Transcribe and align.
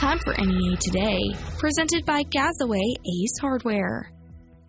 Time 0.00 0.18
for 0.20 0.32
NEA 0.32 0.78
Today, 0.80 1.20
presented 1.58 2.06
by 2.06 2.22
Gazaway 2.22 2.94
Ace 3.04 3.38
Hardware. 3.38 4.10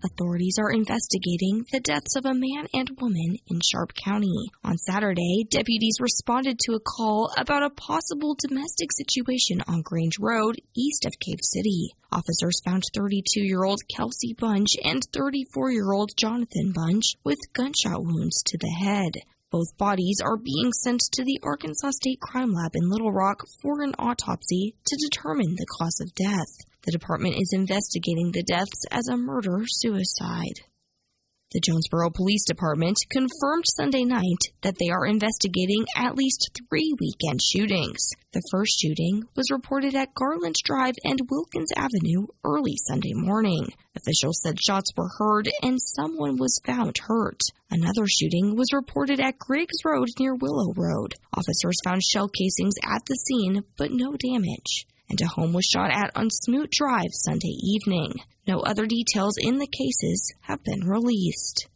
Authorities 0.04 0.58
are 0.60 0.74
investigating 0.74 1.64
the 1.72 1.80
deaths 1.80 2.18
of 2.18 2.26
a 2.26 2.34
man 2.34 2.68
and 2.74 2.90
woman 3.00 3.38
in 3.48 3.62
Sharp 3.62 3.94
County. 3.94 4.52
On 4.66 4.78
Saturday, 4.78 5.46
deputies 5.50 6.02
responded 6.02 6.60
to 6.60 6.74
a 6.74 6.82
call 6.82 7.32
about 7.38 7.64
a 7.64 7.70
possible 7.70 8.36
domestic 8.46 8.90
situation 8.92 9.64
on 9.70 9.84
Grange 9.84 10.20
Road, 10.20 10.58
east 10.76 11.06
of 11.06 11.14
Cave 11.22 11.40
City. 11.42 11.96
Officers 12.12 12.60
found 12.66 12.84
32 12.94 13.42
year 13.42 13.64
old 13.64 13.80
Kelsey 13.96 14.36
Bunch 14.38 14.72
and 14.84 15.02
34 15.14 15.72
year 15.72 15.94
old 15.94 16.12
Jonathan 16.18 16.74
Bunch 16.76 17.16
with 17.24 17.40
gunshot 17.54 18.04
wounds 18.04 18.44
to 18.48 18.58
the 18.58 18.76
head. 18.84 19.14
Both 19.52 19.78
bodies 19.78 20.22
are 20.24 20.38
being 20.38 20.72
sent 20.72 21.02
to 21.12 21.26
the 21.26 21.38
Arkansas 21.44 21.92
State 21.92 22.22
Crime 22.22 22.54
Lab 22.54 22.72
in 22.74 22.90
Little 22.90 23.12
Rock 23.12 23.44
for 23.62 23.82
an 23.84 23.94
autopsy 24.00 24.76
to 24.86 25.10
determine 25.10 25.56
the 25.56 25.66
cause 25.78 26.00
of 26.00 26.16
death. 26.16 26.48
The 26.84 26.94
department 26.94 27.36
is 27.36 27.52
investigating 27.52 28.32
the 28.32 28.44
deaths 28.44 28.86
as 28.90 29.10
a 29.10 29.18
murder 29.18 29.64
suicide. 29.66 30.62
The 31.54 31.60
Jonesboro 31.60 32.12
Police 32.12 32.46
Department 32.46 32.96
confirmed 33.10 33.66
Sunday 33.76 34.06
night 34.06 34.40
that 34.62 34.78
they 34.80 34.90
are 34.90 35.06
investigating 35.06 35.86
at 35.98 36.16
least 36.16 36.50
three 36.70 36.96
weekend 36.98 37.42
shootings. 37.42 38.00
The 38.32 38.42
first 38.50 38.80
shooting 38.80 39.24
was 39.36 39.52
reported 39.52 39.94
at 39.94 40.14
Garland 40.14 40.56
Drive 40.64 40.96
and 41.04 41.20
Wilkins 41.30 41.74
Avenue 41.76 42.28
early 42.46 42.78
Sunday 42.88 43.12
morning. 43.14 43.68
Officials 43.98 44.40
said 44.42 44.62
shots 44.62 44.94
were 44.96 45.10
heard 45.18 45.50
and 45.62 45.78
someone 45.82 46.38
was 46.38 46.62
found 46.66 46.98
hurt. 47.00 47.42
Another 47.70 48.08
shooting 48.08 48.56
was 48.56 48.72
reported 48.72 49.20
at 49.20 49.38
Griggs 49.38 49.84
Road 49.84 50.08
near 50.20 50.34
Willow 50.34 50.72
Road. 50.78 51.16
Officers 51.34 51.76
found 51.84 52.02
shell 52.02 52.30
casings 52.30 52.76
at 52.82 53.06
the 53.08 53.16
scene, 53.16 53.66
but 53.76 53.92
no 53.92 54.16
damage 54.16 54.86
and 55.12 55.22
a 55.22 55.28
home 55.28 55.52
was 55.52 55.66
shot 55.66 55.92
at 55.92 56.16
on 56.16 56.30
Smoot 56.30 56.72
Drive 56.72 57.12
Sunday 57.12 57.56
evening. 57.62 58.14
No 58.48 58.62
other 58.62 58.86
details 58.86 59.36
in 59.38 59.58
the 59.58 59.68
cases 59.68 60.34
have 60.40 60.64
been 60.64 60.88
released. 60.88 61.68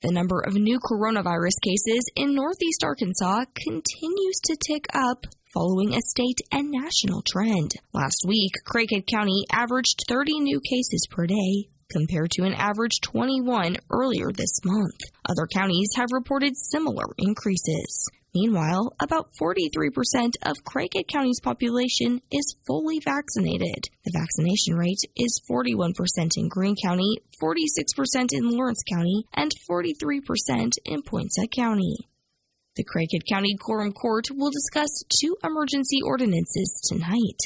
The 0.00 0.10
number 0.10 0.40
of 0.40 0.54
new 0.54 0.80
coronavirus 0.80 1.60
cases 1.62 2.10
in 2.16 2.34
Northeast 2.34 2.82
Arkansas 2.82 3.44
continues 3.54 4.40
to 4.44 4.56
tick 4.66 4.86
up 4.94 5.26
following 5.52 5.94
a 5.94 6.00
state 6.00 6.40
and 6.50 6.70
national 6.70 7.22
trend. 7.30 7.72
Last 7.92 8.24
week, 8.26 8.52
Craighead 8.66 9.06
County 9.06 9.44
averaged 9.52 10.00
30 10.08 10.40
new 10.40 10.60
cases 10.60 11.06
per 11.10 11.26
day, 11.26 11.68
compared 11.92 12.30
to 12.32 12.44
an 12.44 12.54
average 12.54 13.00
21 13.02 13.76
earlier 13.90 14.32
this 14.32 14.64
month. 14.64 14.98
Other 15.28 15.46
counties 15.52 15.90
have 15.96 16.08
reported 16.10 16.56
similar 16.56 17.04
increases. 17.18 18.08
Meanwhile, 18.34 18.94
about 18.98 19.28
43% 19.38 20.36
of 20.42 20.64
Craighead 20.64 21.06
County's 21.06 21.40
population 21.42 22.22
is 22.30 22.56
fully 22.66 22.98
vaccinated. 22.98 23.90
The 24.04 24.12
vaccination 24.16 24.74
rate 24.74 25.00
is 25.14 25.42
41% 25.50 25.92
in 26.38 26.48
Greene 26.48 26.76
County, 26.82 27.18
46% 27.42 28.32
in 28.32 28.48
Lawrence 28.48 28.82
County, 28.90 29.26
and 29.34 29.52
43% 29.68 30.72
in 30.86 31.02
Poinsett 31.02 31.50
County. 31.54 32.08
The 32.74 32.84
Craighead 32.84 33.28
County 33.28 33.54
Quorum 33.60 33.92
Court 33.92 34.28
will 34.30 34.50
discuss 34.50 35.04
two 35.20 35.36
emergency 35.44 35.98
ordinances 36.02 36.80
tonight. 36.88 37.36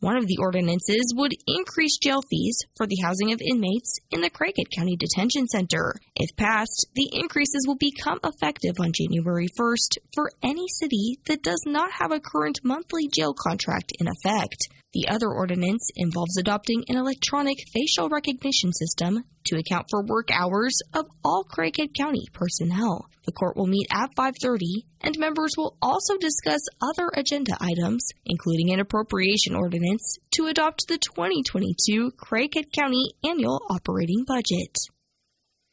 One 0.00 0.18
of 0.18 0.26
the 0.26 0.36
ordinances 0.38 1.14
would 1.16 1.32
increase 1.46 1.96
jail 1.96 2.20
fees 2.28 2.58
for 2.76 2.86
the 2.86 3.00
housing 3.02 3.32
of 3.32 3.40
inmates 3.40 3.98
in 4.10 4.20
the 4.20 4.28
Craighead 4.28 4.70
County 4.76 4.94
Detention 4.94 5.46
Center. 5.48 5.94
If 6.14 6.36
passed, 6.36 6.86
the 6.94 7.08
increases 7.14 7.64
will 7.66 7.76
become 7.76 8.20
effective 8.22 8.74
on 8.78 8.92
January 8.92 9.48
1st 9.58 9.96
for 10.14 10.30
any 10.42 10.68
city 10.68 11.18
that 11.26 11.42
does 11.42 11.62
not 11.66 11.92
have 11.92 12.12
a 12.12 12.20
current 12.20 12.60
monthly 12.62 13.08
jail 13.08 13.32
contract 13.32 13.92
in 13.98 14.06
effect. 14.06 14.68
The 14.96 15.08
other 15.08 15.28
ordinance 15.28 15.90
involves 15.94 16.38
adopting 16.38 16.82
an 16.88 16.96
electronic 16.96 17.58
facial 17.70 18.08
recognition 18.08 18.72
system 18.72 19.24
to 19.44 19.58
account 19.58 19.88
for 19.90 20.02
work 20.02 20.30
hours 20.32 20.80
of 20.94 21.04
all 21.22 21.44
Craighead 21.44 21.92
County 21.94 22.24
personnel. 22.32 23.04
The 23.26 23.32
court 23.32 23.58
will 23.58 23.66
meet 23.66 23.88
at 23.92 24.14
5:30 24.16 24.86
and 25.02 25.18
members 25.18 25.52
will 25.54 25.76
also 25.82 26.16
discuss 26.16 26.62
other 26.80 27.10
agenda 27.14 27.58
items, 27.60 28.08
including 28.24 28.72
an 28.72 28.80
appropriation 28.80 29.54
ordinance 29.54 30.16
to 30.30 30.46
adopt 30.46 30.88
the 30.88 30.96
2022 30.96 32.12
Craighead 32.12 32.72
County 32.72 33.12
annual 33.22 33.60
operating 33.68 34.24
budget. 34.24 34.78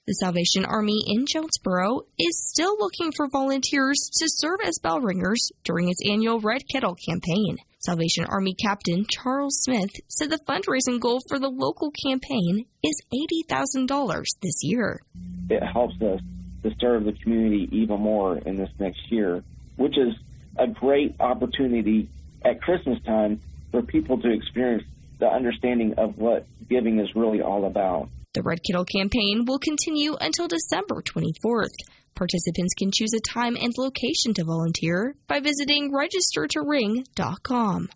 The 0.06 0.16
Salvation 0.16 0.66
Army 0.66 1.02
in 1.08 1.26
Jonesboro 1.26 2.02
is 2.20 2.46
still 2.50 2.76
looking 2.78 3.14
for 3.16 3.30
volunteers 3.32 4.10
to 4.20 4.28
serve 4.28 4.60
as 4.66 4.80
bell 4.84 5.00
ringers 5.00 5.50
during 5.64 5.88
its 5.88 6.02
annual 6.06 6.42
Red 6.42 6.64
Kettle 6.70 6.96
campaign. 6.96 7.60
Salvation 7.86 8.24
Army 8.30 8.54
Captain 8.54 9.06
Charles 9.10 9.60
Smith 9.62 9.90
said 10.08 10.30
the 10.30 10.40
fundraising 10.48 11.02
goal 11.02 11.20
for 11.28 11.38
the 11.38 11.50
local 11.50 11.92
campaign 11.92 12.66
is 12.82 13.02
$80,000 13.52 14.24
this 14.42 14.64
year. 14.64 15.02
It 15.50 15.62
helps 15.62 15.96
us 16.02 16.22
to 16.64 16.72
serve 16.80 17.04
the 17.04 17.12
community 17.12 17.68
even 17.74 18.00
more 18.00 18.38
in 18.38 18.56
this 18.56 18.70
next 18.80 19.02
year, 19.12 19.44
which 19.76 19.98
is 19.98 20.14
a 20.58 20.68
great 20.68 21.20
opportunity 21.20 22.08
at 22.46 22.62
Christmas 22.62 23.00
time 23.06 23.42
for 23.72 23.82
people 23.82 24.18
to 24.22 24.32
experience 24.32 24.84
the 25.20 25.28
understanding 25.28 25.96
of 25.98 26.18
what 26.18 26.48
giving 26.70 27.00
is 27.00 27.10
really 27.16 27.42
all 27.42 27.66
about. 27.66 28.08
The 28.34 28.44
Red 28.44 28.60
Kettle 28.66 28.86
campaign 28.86 29.44
will 29.46 29.60
continue 29.60 30.16
until 30.22 30.48
December 30.48 31.02
24th. 31.02 31.76
Participants 32.16 32.74
can 32.78 32.92
choose 32.92 33.14
a 33.14 33.20
time 33.20 33.56
and 33.60 33.74
location 33.78 34.34
to 34.36 34.44
volunteer 34.44 35.16
by 35.28 35.40
visiting 35.40 35.92
registertoring.com. 35.92 37.90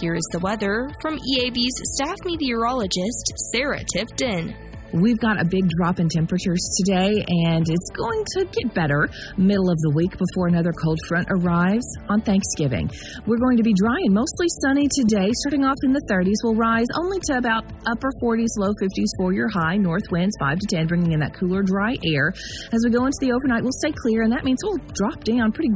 Here 0.00 0.14
is 0.14 0.28
the 0.32 0.38
weather 0.38 0.88
from 1.02 1.18
EAB's 1.18 1.80
staff 1.94 2.16
meteorologist, 2.24 3.32
Sarah 3.52 3.84
Tifton. 3.84 4.69
We've 4.92 5.18
got 5.18 5.40
a 5.40 5.44
big 5.44 5.68
drop 5.78 6.00
in 6.00 6.08
temperatures 6.08 6.58
today, 6.82 7.24
and 7.46 7.68
it's 7.68 7.90
going 7.94 8.24
to 8.34 8.44
get 8.44 8.74
better 8.74 9.08
middle 9.36 9.70
of 9.70 9.78
the 9.78 9.92
week 9.94 10.10
before 10.18 10.48
another 10.48 10.72
cold 10.72 10.98
front 11.06 11.28
arrives 11.30 11.86
on 12.08 12.20
Thanksgiving. 12.22 12.90
We're 13.26 13.38
going 13.38 13.56
to 13.58 13.62
be 13.62 13.72
dry 13.72 13.98
and 14.02 14.14
mostly 14.14 14.46
sunny 14.62 14.88
today, 14.90 15.30
starting 15.46 15.64
off 15.64 15.76
in 15.84 15.92
the 15.92 16.02
30s. 16.10 16.42
We'll 16.42 16.56
rise 16.56 16.86
only 16.98 17.18
to 17.30 17.38
about 17.38 17.64
upper 17.86 18.10
40s, 18.22 18.58
low 18.58 18.72
50s 18.82 19.10
for 19.18 19.32
your 19.32 19.48
high. 19.48 19.76
North 19.76 20.10
winds 20.10 20.34
5 20.40 20.58
to 20.58 20.66
10, 20.66 20.86
bringing 20.88 21.12
in 21.12 21.20
that 21.20 21.34
cooler, 21.34 21.62
dry 21.62 21.94
air. 22.04 22.32
As 22.72 22.82
we 22.84 22.90
go 22.90 23.06
into 23.06 23.18
the 23.20 23.30
overnight, 23.32 23.62
we'll 23.62 23.78
stay 23.78 23.92
clear, 23.92 24.22
and 24.22 24.32
that 24.32 24.44
means 24.44 24.58
we'll 24.64 24.82
drop 24.94 25.22
down 25.22 25.52
pretty 25.52 25.70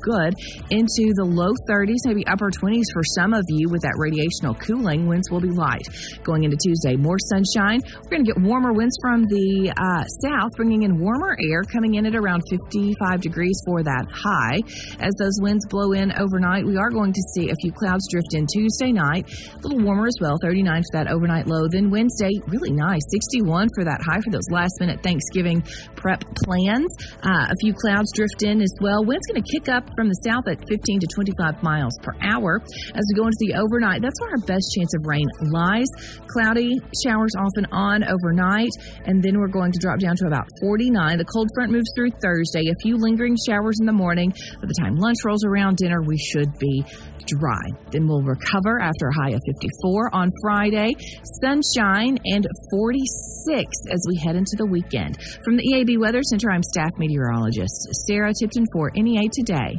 good 0.00 0.34
into 0.70 1.12
the 1.14 1.24
low 1.24 1.52
30s, 1.68 2.04
maybe 2.04 2.26
upper 2.26 2.50
20s 2.50 2.88
for 2.92 3.02
some 3.16 3.34
of 3.34 3.44
you 3.48 3.68
with 3.68 3.82
that 3.82 3.96
radiational 3.98 4.58
cooling. 4.58 5.06
Winds 5.06 5.30
will 5.30 5.40
be 5.40 5.50
light. 5.50 5.86
Going 6.22 6.44
into 6.44 6.56
Tuesday, 6.56 6.96
more 6.96 7.18
sunshine. 7.18 7.80
We're 8.02 8.10
going 8.10 8.24
to 8.24 8.32
get 8.32 8.40
warmer 8.42 8.72
winds 8.72 8.96
from 9.00 9.24
the 9.24 9.72
uh, 9.74 10.04
south, 10.24 10.52
bringing 10.56 10.82
in 10.82 10.98
warmer 10.98 11.36
air, 11.40 11.62
coming 11.62 11.94
in 11.94 12.06
at 12.06 12.14
around 12.14 12.42
55 12.50 13.20
degrees 13.20 13.60
for 13.66 13.82
that 13.82 14.06
high. 14.10 14.60
As 15.00 15.14
those 15.18 15.38
winds 15.40 15.66
blow 15.68 15.92
in 15.92 16.12
overnight, 16.12 16.64
we 16.64 16.76
are 16.76 16.90
going 16.90 17.12
to 17.12 17.22
see 17.34 17.50
a 17.50 17.56
few 17.60 17.72
clouds 17.72 18.06
drift 18.10 18.34
in 18.34 18.46
Tuesday 18.46 18.92
night. 18.92 19.28
A 19.54 19.58
little 19.60 19.84
warmer 19.84 20.06
as 20.06 20.16
well, 20.20 20.36
39 20.42 20.82
for 20.92 20.98
that 20.98 21.10
overnight 21.10 21.46
low. 21.46 21.68
Then 21.68 21.90
Wednesday, 21.90 22.32
really 22.46 22.72
nice, 22.72 23.02
61 23.10 23.68
for 23.74 23.84
that 23.84 24.00
high 24.04 24.20
for 24.20 24.30
those 24.30 24.48
last 24.50 24.80
minute 24.80 25.02
Thanksgiving 25.02 25.62
prep 25.96 26.24
plans. 26.44 26.94
Uh, 27.22 27.48
a 27.50 27.56
few 27.60 27.74
clouds 27.74 28.12
drift 28.14 28.42
in 28.42 28.60
as 28.60 28.74
well. 28.80 29.04
Wind's 29.04 29.26
going 29.26 29.42
to 29.42 29.48
kick 29.48 29.68
up 29.68 29.87
from 29.96 30.08
the 30.08 30.18
south 30.26 30.46
at 30.48 30.60
15 30.68 31.00
to 31.00 31.06
25 31.06 31.62
miles 31.62 31.94
per 32.02 32.12
hour. 32.20 32.60
As 32.94 33.04
we 33.08 33.14
go 33.16 33.26
into 33.26 33.40
the 33.40 33.54
overnight, 33.56 34.02
that's 34.02 34.20
where 34.20 34.30
our 34.30 34.44
best 34.44 34.72
chance 34.74 34.92
of 34.94 35.06
rain 35.06 35.26
lies. 35.52 35.88
Cloudy, 36.28 36.76
showers 37.04 37.32
off 37.38 37.54
and 37.56 37.68
on 37.72 38.04
overnight, 38.04 38.72
and 39.04 39.22
then 39.22 39.38
we're 39.38 39.52
going 39.52 39.72
to 39.72 39.80
drop 39.80 39.98
down 39.98 40.16
to 40.16 40.26
about 40.26 40.48
49. 40.60 41.18
The 41.18 41.24
cold 41.24 41.48
front 41.54 41.72
moves 41.72 41.90
through 41.96 42.10
Thursday. 42.22 42.68
A 42.68 42.76
few 42.82 42.96
lingering 42.96 43.36
showers 43.48 43.78
in 43.80 43.86
the 43.86 43.96
morning. 43.96 44.30
By 44.60 44.66
the 44.66 44.78
time 44.80 44.96
lunch 44.96 45.18
rolls 45.24 45.44
around 45.44 45.76
dinner, 45.76 46.02
we 46.02 46.18
should 46.18 46.52
be 46.58 46.84
dry. 47.28 47.68
Then 47.92 48.06
we'll 48.06 48.22
recover 48.22 48.80
after 48.80 49.08
a 49.08 49.14
high 49.14 49.30
of 49.30 49.40
54 49.44 50.14
on 50.14 50.30
Friday, 50.42 50.94
sunshine 51.42 52.18
and 52.24 52.46
46 52.70 53.72
as 53.90 54.04
we 54.08 54.16
head 54.24 54.36
into 54.36 54.56
the 54.56 54.66
weekend. 54.66 55.20
From 55.44 55.56
the 55.56 55.62
EAB 55.62 55.98
Weather 55.98 56.22
Center, 56.22 56.50
I'm 56.50 56.62
staff 56.62 56.90
meteorologist 56.98 58.06
Sarah 58.06 58.32
Tipton 58.38 58.64
for 58.72 58.90
NEA 58.94 59.28
Today. 59.32 59.77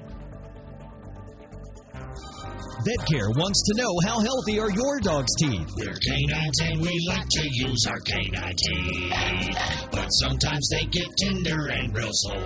VetCare 2.79 3.35
wants 3.35 3.61
to 3.67 3.81
know 3.81 3.93
how 4.07 4.19
healthy 4.21 4.57
are 4.57 4.71
your 4.71 4.99
dog's 5.01 5.35
teeth. 5.37 5.67
We're 5.75 5.99
canines 5.99 6.59
and 6.63 6.79
we 6.79 6.95
like 7.09 7.27
to 7.27 7.43
use 7.51 7.85
our 7.89 7.99
canine 7.99 8.55
teeth. 8.55 9.13
But 9.91 10.07
sometimes 10.23 10.69
they 10.71 10.85
get 10.85 11.07
tender 11.17 11.67
and 11.67 11.93
real 11.93 12.11
sore. 12.11 12.39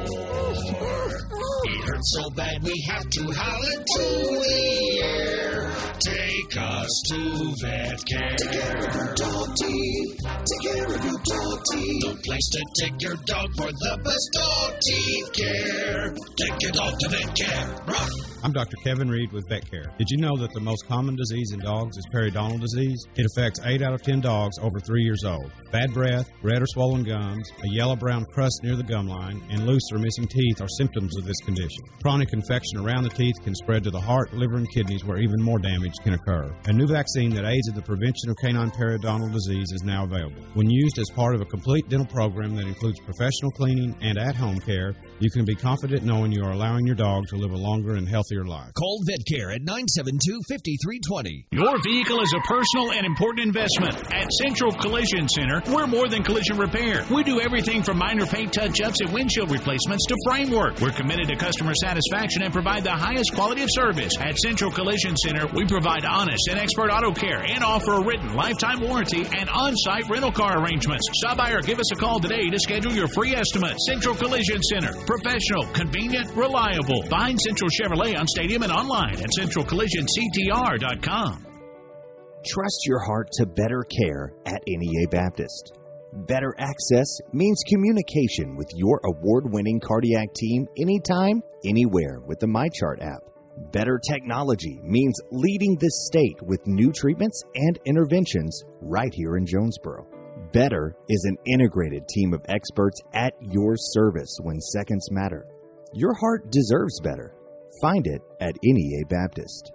It 1.66 1.86
hurts 1.86 2.18
so 2.18 2.30
bad 2.32 2.64
we 2.64 2.74
have 2.90 3.08
to 3.10 3.32
howl 3.32 3.62
to 3.62 4.04
the 4.42 5.02
air. 5.04 5.72
Take 6.00 6.58
us 6.58 7.04
to 7.10 7.54
vet 7.62 8.06
care. 8.06 8.36
Take 8.36 8.52
care 8.52 8.78
of 8.78 8.96
your 8.96 9.14
dog 9.14 9.56
teeth. 9.56 10.20
Take 10.50 10.74
care 10.74 10.86
of 10.86 11.06
your 11.06 11.20
dog 11.30 11.60
teeth. 11.72 12.02
The 12.02 12.22
place 12.26 12.50
to 12.54 12.62
take 12.82 13.02
your 13.02 13.16
dog 13.26 13.50
for 13.56 13.72
the 13.72 14.00
best 14.04 14.30
dog 14.34 14.74
teeth 14.82 15.32
care. 15.34 16.16
Take 16.38 16.62
your 16.62 16.72
dog 16.72 16.98
to 17.00 17.10
vet 17.10 17.36
care. 17.36 18.33
I'm 18.44 18.52
Dr. 18.52 18.76
Kevin 18.84 19.10
Reed 19.10 19.32
with 19.32 19.48
Vet 19.48 19.72
Care. 19.72 19.94
Did 19.98 20.10
you 20.10 20.18
know 20.18 20.36
that 20.36 20.52
the 20.52 20.60
most 20.60 20.86
common 20.86 21.16
disease 21.16 21.54
in 21.54 21.60
dogs 21.60 21.96
is 21.96 22.06
periodontal 22.14 22.60
disease? 22.60 23.08
It 23.16 23.26
affects 23.26 23.62
8 23.64 23.82
out 23.82 23.94
of 23.94 24.02
10 24.02 24.20
dogs 24.20 24.58
over 24.60 24.82
3 24.82 25.02
years 25.02 25.24
old. 25.24 25.50
Bad 25.72 25.94
breath, 25.94 26.30
red 26.42 26.62
or 26.62 26.66
swollen 26.68 27.06
gums, 27.06 27.50
a 27.64 27.70
yellow 27.74 27.96
brown 27.96 28.26
crust 28.34 28.60
near 28.62 28.76
the 28.76 28.84
gum 28.84 29.08
line, 29.08 29.42
and 29.50 29.66
loose 29.66 29.88
or 29.94 29.98
missing 29.98 30.28
teeth 30.28 30.60
are 30.60 30.68
symptoms 30.68 31.18
of 31.18 31.24
this 31.24 31.40
condition. 31.46 31.80
Chronic 32.02 32.34
infection 32.34 32.80
around 32.80 33.04
the 33.04 33.12
teeth 33.12 33.36
can 33.46 33.56
spread 33.56 33.82
to 33.86 33.92
the 33.92 34.02
heart, 34.02 34.34
liver, 34.34 34.58
and 34.58 34.70
kidneys 34.74 35.06
where 35.06 35.20
even 35.20 35.42
more 35.42 35.60
damage 35.60 35.96
can 36.04 36.16
occur. 36.16 36.54
A 36.66 36.74
new 36.74 36.86
vaccine 36.86 37.34
that 37.36 37.46
aids 37.46 37.70
in 37.70 37.76
the 37.76 37.82
prevention 37.82 38.30
of 38.30 38.36
canine 38.44 38.72
periodontal 38.72 39.32
disease 39.32 39.72
is 39.72 39.84
now 39.86 40.04
available. 40.04 40.44
When 40.54 40.70
used 40.70 41.00
as 41.00 41.10
part 41.12 41.34
of 41.34 41.40
a 41.40 41.46
complete 41.46 41.88
dental 41.88 42.08
program 42.08 42.58
that 42.58 42.68
includes 42.68 43.00
professional 43.06 43.52
cleaning 43.52 43.96
and 44.02 44.18
at 44.18 44.36
home 44.36 44.60
care, 44.60 44.94
you 45.24 45.32
can 45.32 45.46
be 45.46 45.56
confident 45.56 46.04
knowing 46.04 46.34
you 46.34 46.44
are 46.44 46.52
allowing 46.52 46.86
your 46.86 46.96
dog 46.96 47.26
to 47.30 47.38
live 47.38 47.52
a 47.52 47.58
longer 47.58 47.96
and 47.96 48.08
healthier 48.10 48.44
life. 48.44 48.74
Call 48.74 49.00
VetCare 49.08 49.56
at 49.56 49.62
972-5320. 49.64 51.46
Your 51.52 51.82
vehicle 51.82 52.20
is 52.22 52.34
a 52.34 52.42
personal 52.46 52.92
and 52.92 53.06
important 53.06 53.48
investment. 53.48 53.96
At 54.14 54.28
Central 54.44 54.74
Collision 54.74 55.30
Center, 55.30 55.62
we're 55.72 55.88
more 55.88 56.10
than 56.10 56.24
collision 56.24 56.58
repair. 56.58 57.06
We 57.10 57.24
do 57.24 57.40
everything 57.40 57.84
from 57.84 58.00
minor 58.00 58.26
paint 58.26 58.52
touch-ups 58.52 59.00
and 59.00 59.14
windshield 59.14 59.50
replacements 59.50 60.06
to 60.08 60.18
framework. 60.28 60.82
We're 60.82 60.92
committed 60.92 61.30
to 61.30 61.38
customer 61.38 61.72
satisfaction 61.82 62.44
and 62.44 62.52
provide 62.52 62.84
the 62.84 62.92
highest 62.92 63.34
quality 63.34 63.64
of 63.64 63.70
service. 63.72 64.18
At 64.20 64.38
Central 64.40 64.72
Collision 64.72 65.16
Center, 65.16 65.48
we 65.56 65.66
provide 65.66 66.04
honest 66.04 66.50
and 66.50 66.60
expert 66.60 66.92
auto 66.92 67.14
care 67.14 67.46
and 67.48 67.64
offer 67.64 67.94
a 67.94 68.04
written 68.04 68.34
lifetime 68.34 68.82
warranty 68.82 69.26
and 69.38 69.50
on-site 69.50 70.10
rental 70.10 70.34
car 70.34 70.62
arrangements. 70.62 71.08
Stop 71.24 71.38
by 71.38 71.52
or 71.52 71.62
give 71.62 71.80
us 71.80 71.92
a 71.94 71.96
call 71.96 72.20
today 72.20 72.50
to 72.50 72.60
schedule 72.60 72.92
your 72.92 73.08
free 73.08 73.34
estimate. 73.36 73.78
Central 73.88 74.16
Collision 74.16 74.62
Center. 74.64 74.92
Professional, 75.14 75.66
convenient, 75.74 76.36
reliable. 76.36 77.04
Find 77.04 77.40
Central 77.40 77.70
Chevrolet 77.70 78.18
on 78.18 78.28
Stadium 78.28 78.64
and 78.64 78.72
online 78.72 79.20
at 79.20 79.30
centralcollisionctr.com. 79.38 81.46
Trust 82.44 82.88
your 82.88 83.00
heart 83.00 83.30
to 83.34 83.46
better 83.46 83.84
care 83.84 84.34
at 84.48 84.64
NEA 84.66 85.08
Baptist. 85.12 85.78
Better 86.26 86.56
access 86.58 87.20
means 87.32 87.62
communication 87.70 88.56
with 88.56 88.72
your 88.74 89.00
award 89.06 89.54
winning 89.54 89.80
cardiac 89.80 90.34
team 90.34 90.66
anytime, 90.82 91.44
anywhere 91.64 92.20
with 92.26 92.40
the 92.40 92.48
MyChart 92.48 93.04
app. 93.04 93.22
Better 93.72 94.00
technology 94.10 94.82
means 94.84 95.22
leading 95.32 95.76
the 95.76 95.92
state 95.92 96.42
with 96.42 96.66
new 96.66 96.92
treatments 96.92 97.44
and 97.54 97.78
interventions 97.86 98.64
right 98.82 99.14
here 99.14 99.38
in 99.38 99.46
Jonesboro. 99.46 100.08
Better 100.54 100.96
is 101.10 101.26
an 101.26 101.36
integrated 101.52 102.08
team 102.08 102.32
of 102.32 102.46
experts 102.48 103.02
at 103.16 103.34
your 103.42 103.74
service 103.76 104.38
when 104.44 104.62
seconds 104.62 105.10
matter. 105.10 105.48
Your 105.94 106.14
heart 106.14 106.52
deserves 106.52 107.00
better. 107.02 107.34
Find 107.82 108.06
it 108.06 108.22
at 108.40 108.54
NEA 108.62 109.04
Baptist. 109.10 109.72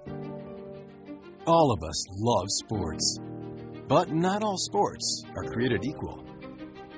All 1.49 1.73
of 1.73 1.83
us 1.83 2.05
love 2.21 2.47
sports, 2.49 3.19
but 3.89 4.13
not 4.13 4.45
all 4.45 4.57
sports 4.57 5.25
are 5.35 5.51
created 5.51 5.85
equal. 5.85 6.25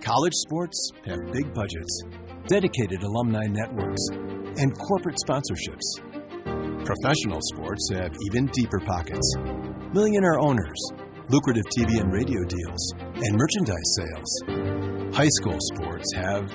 College 0.03 0.35
sports 0.35 0.91
have 1.07 1.33
big 1.33 1.55
budgets, 1.55 2.03
dedicated 2.49 3.03
alumni 3.03 3.47
networks, 3.47 4.03
and 4.59 4.77
corporate 4.77 5.17
sponsorships. 5.27 6.85
Professional 6.85 7.41
sports 7.55 7.91
have 7.95 8.15
even 8.27 8.45
deeper 8.49 8.81
pockets, 8.81 9.37
millionaire 9.95 10.39
owners, 10.39 10.93
lucrative 11.31 11.65
TV 11.79 12.01
and 12.01 12.13
radio 12.13 12.43
deals, 12.45 12.93
and 12.99 13.37
merchandise 13.37 13.97
sales. 13.97 15.15
High 15.15 15.29
school 15.39 15.59
sports 15.73 16.13
have 16.17 16.53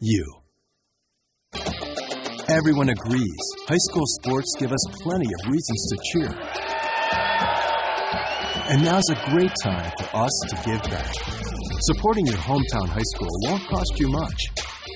you. 0.00 0.24
Everyone 2.48 2.88
agrees 2.88 3.44
high 3.68 3.82
school 3.90 4.06
sports 4.20 4.52
give 4.58 4.72
us 4.72 4.84
plenty 5.02 5.26
of 5.26 5.52
reasons 5.52 5.90
to 5.90 5.98
cheer. 6.10 6.38
And 8.70 8.84
now's 8.84 9.08
a 9.10 9.30
great 9.30 9.52
time 9.62 9.92
for 9.98 10.16
us 10.16 10.40
to 10.48 10.56
give 10.68 10.82
back. 10.90 11.14
Supporting 11.82 12.26
your 12.26 12.36
hometown 12.36 12.88
high 12.88 13.08
school 13.14 13.28
won't 13.46 13.66
cost 13.68 13.92
you 13.98 14.08
much, 14.08 14.40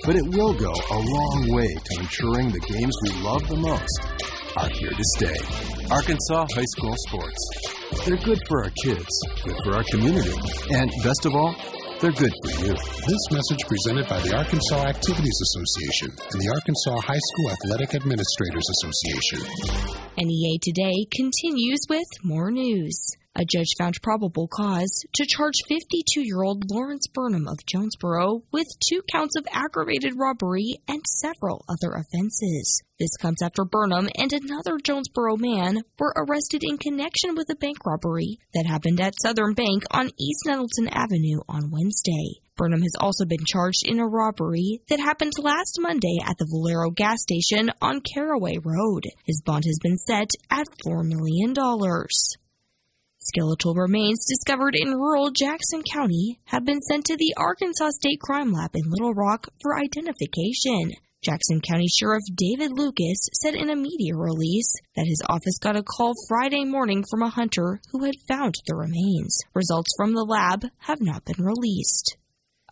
but 0.05 0.17
it 0.17 0.27
will 0.27 0.55
go 0.55 0.73
a 0.73 0.99
long 0.99 1.47
way 1.51 1.69
to 1.69 2.01
ensuring 2.01 2.51
the 2.51 2.61
games 2.61 2.95
we 3.05 3.23
love 3.23 3.47
the 3.49 3.57
most 3.57 4.57
are 4.57 4.69
here 4.69 4.91
to 4.91 5.05
stay. 5.17 5.87
Arkansas 5.91 6.47
High 6.55 6.65
School 6.65 6.95
Sports. 7.07 7.72
They're 8.01 8.17
good 8.17 8.41
for 8.49 8.65
our 8.65 8.71
kids, 8.83 9.07
good 9.45 9.57
for 9.65 9.75
our 9.75 9.85
community, 9.93 10.33
and 10.75 10.91
best 11.05 11.25
of 11.27 11.35
all, 11.35 11.55
they're 12.01 12.11
good 12.11 12.33
for 12.43 12.51
you. 12.65 12.73
This 12.73 13.25
message 13.31 13.63
presented 13.69 14.09
by 14.09 14.19
the 14.21 14.37
Arkansas 14.37 14.87
Activities 14.87 15.39
Association 15.47 16.11
and 16.33 16.41
the 16.43 16.51
Arkansas 16.53 17.01
High 17.01 17.21
School 17.31 17.51
Athletic 17.51 17.95
Administrators 17.95 18.67
Association. 18.83 20.02
NEA 20.25 20.59
Today 20.63 21.05
continues 21.11 21.81
with 21.89 22.07
more 22.23 22.53
news. 22.53 23.17
A 23.35 23.45
judge 23.45 23.75
found 23.77 24.01
probable 24.03 24.47
cause 24.47 25.05
to 25.15 25.27
charge 25.27 25.55
52 25.67 26.21
year 26.21 26.45
old 26.45 26.71
Lawrence 26.71 27.09
Burnham 27.13 27.49
of 27.49 27.67
Jonesboro 27.67 28.43
with 28.53 28.69
two 28.89 29.03
counts 29.11 29.35
of 29.37 29.49
aggravated 29.51 30.13
robbery 30.17 30.77
and 30.87 31.03
several 31.09 31.65
other 31.69 31.95
offenses. 31.95 32.83
This 33.01 33.17
comes 33.17 33.43
after 33.43 33.65
Burnham 33.65 34.09
and 34.15 34.33
another 34.33 34.79
Jonesboro 34.79 35.39
man 35.39 35.83
were 35.99 36.15
arrested 36.17 36.63
in 36.63 36.79
connection 36.79 37.35
with 37.35 37.51
a 37.51 37.57
bank 37.57 37.79
robbery 37.85 38.39
that 38.55 38.67
happened 38.67 39.01
at 39.01 39.21
Southern 39.21 39.55
Bank 39.55 39.83
on 39.91 40.11
East 40.21 40.43
Nettleton 40.47 40.87
Avenue 40.89 41.41
on 41.49 41.73
Wednesday. 41.73 42.43
Burnham 42.57 42.83
has 42.83 42.95
also 43.01 43.25
been 43.25 43.45
charged 43.47 43.87
in 43.87 43.99
a 43.99 44.07
robbery 44.07 44.81
that 44.89 45.01
happened 45.01 45.33
last 45.39 45.79
Monday 45.81 46.19
at 46.25 46.37
the 46.39 46.47
Valero 46.51 46.91
gas 46.91 47.23
station 47.23 47.71
on 47.81 48.01
Caraway 48.01 48.59
Road. 48.63 49.05
His 49.25 49.41
bond 49.41 49.65
has 49.65 49.79
been 49.83 49.97
set 49.97 50.29
at 50.51 50.67
$4 50.87 51.03
million. 51.03 51.55
Skeletal 53.21 53.75
remains 53.75 54.27
discovered 54.27 54.75
in 54.75 54.91
rural 54.91 55.31
Jackson 55.31 55.83
County 55.83 56.41
have 56.47 56.65
been 56.65 56.81
sent 56.83 57.07
to 57.07 57.17
the 57.17 57.35
Arkansas 57.37 57.91
State 57.91 58.21
Crime 58.21 58.53
Lab 58.53 58.75
in 58.75 58.91
Little 58.91 59.15
Rock 59.15 59.49
for 59.63 59.79
identification. 59.79 60.93
Jackson 61.23 61.61
County 61.61 61.87
Sheriff 61.87 62.25
David 62.35 62.73
Lucas 62.73 63.29
said 63.41 63.55
in 63.55 63.71
a 63.71 63.77
media 63.77 64.17
release 64.17 64.75
that 64.97 65.07
his 65.07 65.23
office 65.29 65.57
got 65.61 65.77
a 65.77 65.85
call 65.85 66.15
Friday 66.29 66.65
morning 66.65 67.05
from 67.09 67.23
a 67.23 67.31
hunter 67.31 67.81
who 67.93 68.05
had 68.05 68.17
found 68.29 68.57
the 68.67 68.75
remains. 68.75 69.39
Results 69.55 69.95
from 69.97 70.15
the 70.15 70.25
lab 70.25 70.67
have 70.79 71.01
not 71.01 71.25
been 71.25 71.45
released. 71.45 72.17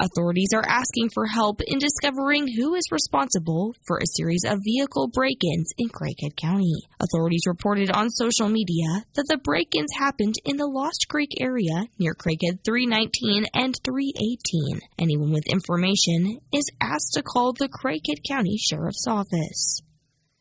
Authorities 0.01 0.49
are 0.55 0.65
asking 0.67 1.11
for 1.13 1.27
help 1.27 1.61
in 1.67 1.79
discovering 1.79 2.49
who 2.49 2.75
is 2.75 2.85
responsible 2.91 3.75
for 3.87 3.99
a 3.99 4.07
series 4.17 4.45
of 4.49 4.59
vehicle 4.65 5.09
break 5.09 5.45
ins 5.45 5.75
in 5.77 5.91
Craighead 5.91 6.37
County. 6.37 6.89
Authorities 6.99 7.43
reported 7.47 7.91
on 7.91 8.09
social 8.09 8.49
media 8.49 9.05
that 9.15 9.27
the 9.29 9.37
break 9.37 9.75
ins 9.77 9.93
happened 9.99 10.37
in 10.47 10.57
the 10.57 10.67
Lost 10.67 11.05
Creek 11.11 11.33
area 11.39 11.87
near 11.99 12.15
Craighead 12.15 12.65
319 12.65 13.45
and 13.53 13.79
318. 13.85 14.81
Anyone 14.99 15.33
with 15.33 15.45
information 15.47 16.41
is 16.51 16.71
asked 16.81 17.13
to 17.13 17.23
call 17.23 17.53
the 17.53 17.69
Craighead 17.69 18.27
County 18.27 18.57
Sheriff's 18.57 19.07
Office. 19.07 19.83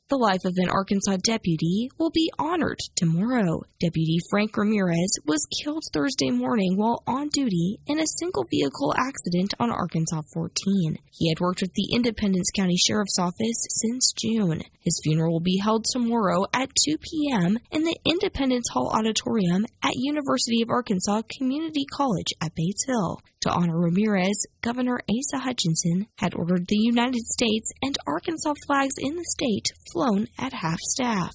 The 0.09 0.17
life 0.17 0.43
of 0.43 0.55
an 0.57 0.71
Arkansas 0.71 1.17
deputy 1.21 1.91
will 1.99 2.09
be 2.09 2.31
honored 2.39 2.79
tomorrow. 2.95 3.61
Deputy 3.79 4.17
Frank 4.31 4.57
Ramirez 4.57 5.19
was 5.23 5.45
killed 5.61 5.83
Thursday 5.93 6.31
morning 6.31 6.77
while 6.77 7.03
on 7.05 7.29
duty 7.31 7.77
in 7.85 7.99
a 7.99 8.07
single 8.17 8.43
vehicle 8.49 8.95
accident 8.97 9.53
on 9.59 9.69
Arkansas 9.69 10.23
14. 10.33 10.97
He 11.11 11.29
had 11.29 11.39
worked 11.39 11.61
with 11.61 11.75
the 11.75 11.93
Independence 11.93 12.49
County 12.55 12.75
Sheriff's 12.75 13.19
Office 13.19 13.67
since 13.69 14.11
June. 14.17 14.63
His 14.81 14.99
funeral 15.03 15.33
will 15.33 15.41
be 15.41 15.61
held 15.63 15.85
tomorrow 15.85 16.47
at 16.53 16.71
2 16.87 16.97
p.m. 16.97 17.59
in 17.69 17.83
the 17.83 17.99
Independence 18.03 18.67
Hall 18.73 18.89
Auditorium 18.91 19.67
at 19.83 19.93
University 19.93 20.63
of 20.63 20.71
Arkansas 20.71 21.21
Community 21.37 21.85
College 21.85 22.33
at 22.41 22.53
Batesville. 22.55 23.19
To 23.41 23.51
honor 23.51 23.79
Ramirez, 23.79 24.45
Governor 24.61 24.99
Asa 25.09 25.39
Hutchinson 25.39 26.07
had 26.17 26.35
ordered 26.35 26.67
the 26.67 26.77
United 26.77 27.21
States 27.21 27.71
and 27.81 27.97
Arkansas 28.05 28.53
flags 28.67 28.95
in 28.97 29.15
the 29.15 29.23
state 29.23 29.67
flown 29.93 30.27
at 30.37 30.51
half 30.51 30.79
staff. 30.79 31.31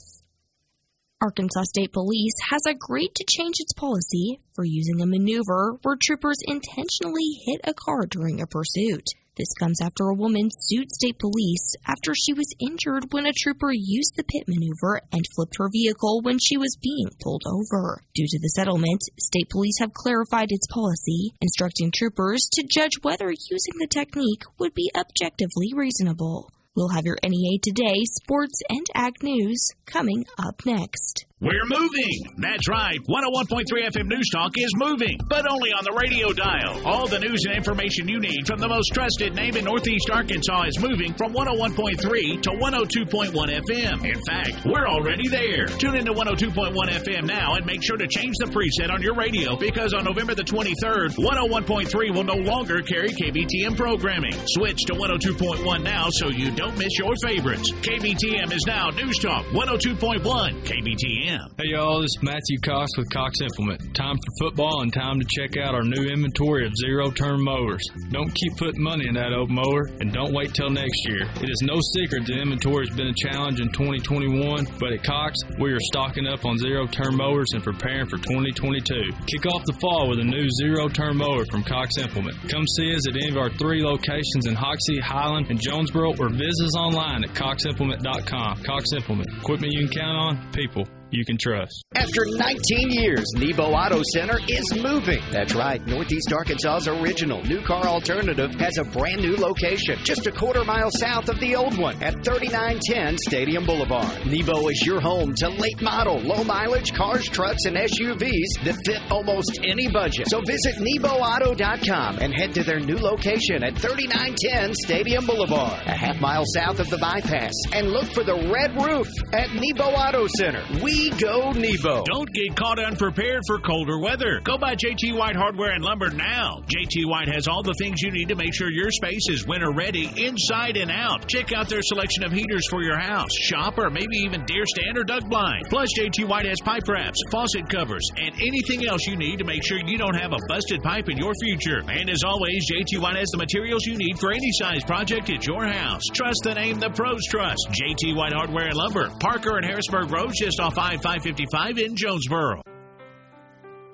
Arkansas 1.23 1.62
State 1.62 1.94
Police 1.94 2.34
has 2.50 2.61
agreed 2.68 3.14
to 3.14 3.25
change 3.26 3.54
its 3.58 3.73
policy 3.73 4.38
for 4.54 4.66
using 4.66 5.00
a 5.00 5.06
maneuver 5.06 5.78
where 5.80 5.96
troopers 5.96 6.37
intentionally 6.46 7.40
hit 7.46 7.62
a 7.64 7.73
car 7.73 8.04
during 8.04 8.42
a 8.42 8.46
pursuit. 8.46 9.06
This 9.37 9.53
comes 9.59 9.81
after 9.83 10.05
a 10.05 10.14
woman 10.14 10.49
sued 10.53 10.93
state 10.93 11.19
police 11.19 11.75
after 11.87 12.14
she 12.14 12.33
was 12.33 12.55
injured 12.61 13.12
when 13.12 13.26
a 13.26 13.33
trooper 13.33 13.73
used 13.73 14.14
the 14.14 14.23
pit 14.23 14.45
maneuver 14.47 15.00
and 15.12 15.25
flipped 15.35 15.57
her 15.59 15.69
vehicle 15.73 16.21
when 16.23 16.38
she 16.38 16.57
was 16.57 16.79
being 16.81 17.11
pulled 17.21 17.43
over. 17.47 18.05
Due 18.14 18.29
to 18.29 18.38
the 18.38 18.50
settlement, 18.50 19.03
state 19.19 19.50
police 19.50 19.79
have 19.81 19.93
clarified 19.93 20.53
its 20.53 20.69
policy, 20.69 21.35
instructing 21.41 21.91
troopers 21.91 22.49
to 22.53 22.69
judge 22.71 23.03
whether 23.03 23.31
using 23.31 23.75
the 23.79 23.88
technique 23.88 24.45
would 24.59 24.75
be 24.75 24.91
objectively 24.95 25.73
reasonable. 25.75 26.49
We'll 26.76 26.88
have 26.88 27.05
your 27.05 27.19
NEA 27.23 27.59
Today, 27.62 28.05
sports, 28.05 28.61
and 28.69 28.87
ag 28.95 29.23
news 29.23 29.71
coming 29.87 30.26
up 30.38 30.67
next. 30.67 31.25
We're 31.44 31.68
moving. 31.68 32.40
That's 32.40 32.66
right. 32.70 32.96
101.3 33.04 33.68
FM 33.92 34.08
News 34.08 34.30
Talk 34.32 34.56
is 34.56 34.72
moving, 34.76 35.18
but 35.28 35.44
only 35.44 35.76
on 35.76 35.84
the 35.84 35.92
radio 35.92 36.32
dial. 36.32 36.80
All 36.88 37.06
the 37.06 37.18
news 37.18 37.44
and 37.44 37.54
information 37.54 38.08
you 38.08 38.18
need 38.18 38.46
from 38.46 38.60
the 38.60 38.68
most 38.68 38.94
trusted 38.94 39.34
name 39.34 39.54
in 39.54 39.66
Northeast 39.66 40.08
Arkansas 40.08 40.72
is 40.72 40.80
moving 40.80 41.12
from 41.12 41.34
101.3 41.34 42.40
to 42.40 42.50
102.1 42.50 43.36
FM. 43.60 44.08
In 44.08 44.20
fact, 44.24 44.64
we're 44.64 44.88
already 44.88 45.28
there. 45.28 45.66
Tune 45.66 45.96
into 45.96 46.14
102.1 46.14 46.72
FM 46.72 47.28
now 47.28 47.56
and 47.56 47.66
make 47.66 47.84
sure 47.84 47.98
to 47.98 48.08
change 48.08 48.32
the 48.40 48.48
preset 48.48 48.90
on 48.90 49.02
your 49.02 49.14
radio 49.14 49.54
because 49.54 49.92
on 49.92 50.04
November 50.04 50.34
the 50.34 50.48
23rd, 50.48 51.12
101.3 51.20 52.14
will 52.14 52.24
no 52.24 52.40
longer 52.40 52.80
carry 52.80 53.10
KBTM 53.10 53.76
programming. 53.76 54.32
Switch 54.56 54.80
to 54.88 54.94
102.1 54.94 55.60
now 55.84 56.06
so 56.08 56.30
you 56.30 56.50
don't 56.52 56.78
miss 56.78 56.96
your 56.98 57.12
favorites. 57.22 57.70
KBTM 57.84 58.48
is 58.50 58.64
now 58.66 58.88
News 58.96 59.18
Talk 59.18 59.44
102.1 59.52 60.24
KBTM. 60.64 61.34
Hey 61.35 61.75
y'all, 61.75 62.00
this 62.00 62.14
is 62.14 62.23
Matthew 62.23 62.61
Cox 62.62 62.87
with 62.97 63.11
Cox 63.11 63.41
Implement. 63.43 63.93
Time 63.95 64.14
for 64.14 64.47
football 64.47 64.83
and 64.83 64.93
time 64.93 65.19
to 65.19 65.26
check 65.26 65.57
out 65.57 65.75
our 65.75 65.83
new 65.83 66.07
inventory 66.07 66.64
of 66.64 66.73
zero 66.79 67.11
turn 67.11 67.43
mowers. 67.43 67.83
Don't 68.11 68.31
keep 68.31 68.57
putting 68.57 68.81
money 68.81 69.09
in 69.09 69.14
that 69.14 69.33
old 69.33 69.50
mower 69.50 69.91
and 69.99 70.12
don't 70.12 70.33
wait 70.33 70.55
till 70.55 70.71
next 70.71 70.95
year. 71.09 71.26
It 71.43 71.50
is 71.50 71.59
no 71.67 71.75
secret 71.99 72.26
that 72.26 72.38
inventory 72.38 72.87
has 72.87 72.95
been 72.95 73.09
a 73.11 73.19
challenge 73.19 73.59
in 73.59 73.67
2021, 73.73 74.79
but 74.79 74.93
at 74.93 75.03
Cox, 75.03 75.35
we 75.59 75.73
are 75.73 75.83
stocking 75.91 76.29
up 76.29 76.45
on 76.45 76.57
zero 76.59 76.87
turn 76.87 77.17
mowers 77.17 77.50
and 77.53 77.64
preparing 77.64 78.07
for 78.07 78.19
2022. 78.19 79.11
Kick 79.26 79.47
off 79.50 79.64
the 79.67 79.79
fall 79.81 80.11
with 80.11 80.21
a 80.21 80.25
new 80.25 80.47
zero 80.62 80.87
turn 80.87 81.17
mower 81.17 81.43
from 81.50 81.64
Cox 81.64 81.99
Implement. 81.99 82.37
Come 82.49 82.67
see 82.79 82.95
us 82.95 83.09
at 83.09 83.17
any 83.17 83.31
of 83.31 83.38
our 83.38 83.50
three 83.59 83.83
locations 83.83 84.47
in 84.47 84.55
Hoxie, 84.55 85.00
Highland, 85.00 85.50
and 85.50 85.59
Jonesboro 85.61 86.14
or 86.14 86.31
visit 86.31 86.71
us 86.71 86.76
online 86.79 87.25
at 87.25 87.35
coximplement.com. 87.35 88.62
Cox 88.62 88.93
Implement. 88.95 89.26
Equipment 89.43 89.73
you 89.73 89.88
can 89.88 89.99
count 89.99 90.17
on, 90.17 90.53
people 90.53 90.87
you 91.14 91.25
can 91.25 91.38
trust. 91.38 91.85
After 91.94 92.25
19 92.26 92.90
years, 92.90 93.25
Nebo 93.37 93.64
Auto 93.64 94.02
Center 94.12 94.38
is 94.49 94.75
moving. 94.75 95.23
That's 95.30 95.54
right, 95.54 95.85
Northeast 95.87 96.33
Arkansas's 96.33 96.88
original 96.88 97.42
new 97.44 97.62
car 97.62 97.85
alternative 97.85 98.54
has 98.56 98.78
a 98.78 98.85
brand 98.85 99.23
new 99.23 99.37
location 99.37 99.99
just 100.04 100.26
a 100.26 100.33
quarter 100.33 100.64
mile 100.64 100.90
south 100.90 101.28
of 101.28 101.38
the 101.40 101.54
old 101.56 101.78
one 101.78 102.02
at 102.02 102.25
3910 102.25 103.18
Stadium 103.18 103.64
Boulevard. 103.64 104.26
Nebo 104.26 104.68
is 104.68 104.83
your 104.87 105.00
home 105.00 105.35
to 105.37 105.49
late 105.49 105.80
model, 105.80 106.18
low 106.18 106.44
mileage 106.44 106.92
cars, 106.92 107.25
trucks, 107.28 107.64
and 107.66 107.76
SUVs 107.76 108.64
that 108.64 108.76
fit 108.85 109.00
almost 109.11 109.61
any 109.64 109.88
budget. 109.88 110.28
So 110.28 110.40
visit 110.47 110.76
NeboAuto.com 110.76 112.18
and 112.18 112.35
head 112.35 112.54
to 112.54 112.64
their 112.64 112.80
new 112.80 112.97
location 112.97 113.62
at 113.64 113.78
3910 113.78 114.75
Stadium 114.75 115.26
Boulevard, 115.26 115.83
a 115.87 115.97
half 115.97 116.21
mile 116.21 116.44
south 116.54 116.80
of 116.80 116.90
the 116.90 116.99
bypass, 116.99 117.52
and 117.73 117.90
look 117.90 118.06
for 118.12 118.25
the 118.25 118.50
red 118.50 118.75
roof 118.83 119.09
at 119.33 119.50
Nebo 119.52 119.85
Auto 119.85 120.26
Center. 120.38 120.64
We 120.83 121.03
go 121.11 121.52
Nebo. 121.52 122.04
Don't 122.04 122.32
get 122.32 122.56
caught 122.56 122.78
unprepared 122.78 123.42
for 123.46 123.58
colder 123.58 123.99
weather. 123.99 124.40
Go 124.42 124.58
by 124.58 124.75
JT 124.75 125.16
White 125.16 125.37
Hardware 125.37 125.73
and 125.73 125.84
Lumber 125.84 126.11
now. 126.11 126.62
JT 126.66 127.06
White 127.06 127.28
has 127.28 127.49
all 127.49 127.62
the 127.62 127.75
things 127.78 128.00
you 128.02 128.11
need 128.11 128.28
to 128.28 128.37
make 128.37 128.54
sure 128.54 128.70
your 128.70 128.90
space 128.90 129.28
is 129.30 129.46
winter 129.46 129.73
ready 129.73 130.11
inside 130.16 130.76
and 130.76 130.90
out. 130.90 131.28
Check 131.28 131.52
out 131.52 131.68
their 131.68 131.82
selection 131.82 132.25
of 132.25 132.32
heaters 132.32 132.66
for 132.70 132.82
your 132.82 132.99
house, 132.99 133.32
shop, 133.34 133.78
or 133.78 133.90
maybe 133.90 134.16
even 134.25 134.44
deer 134.46 134.64
stand 134.66 134.99
or 134.99 135.04
duck 135.04 135.25
blind. 135.28 135.66
Plus, 135.68 135.88
JT 135.99 136.28
White 136.28 136.46
has 136.46 136.61
pipe 136.64 136.88
wraps, 136.88 137.20
faucet 137.30 137.68
covers, 137.68 138.08
and 138.16 138.34
anything 138.40 138.87
else 138.87 139.06
you 139.06 139.16
need 139.16 139.38
to 139.38 139.44
make 139.44 139.64
sure 139.64 139.78
you 139.87 139.99
don't 139.99 140.16
have 140.16 140.32
a 140.32 140.38
busted 140.49 140.82
pipe 140.82 141.08
in 141.08 141.16
your 141.16 141.32
future. 141.42 141.82
And 141.88 142.11
as 142.11 142.23
always, 142.25 142.70
JT 142.70 143.00
White 143.00 143.16
has 143.16 143.28
the 143.30 143.38
materials 143.38 143.84
you 143.87 143.96
need 143.96 144.18
for 144.18 144.32
any 144.32 144.50
size 144.52 144.84
project 144.84 145.30
at 145.30 145.46
your 145.46 145.66
house. 145.66 146.02
Trust 146.12 146.40
the 146.44 146.54
name 146.54 146.78
the 146.78 146.90
pros 146.90 147.25
trust. 147.28 147.68
JT 147.70 148.16
White 148.16 148.32
Hardware 148.32 148.66
and 148.66 148.76
Lumber, 148.76 149.11
Parker 149.20 149.56
and 149.56 149.64
Harrisburg 149.64 150.11
Road, 150.11 150.32
just 150.34 150.61
off 150.61 150.78
I 150.78 150.93
555 151.00 151.78
in 151.78 151.96
Jonesboro. 151.96 152.62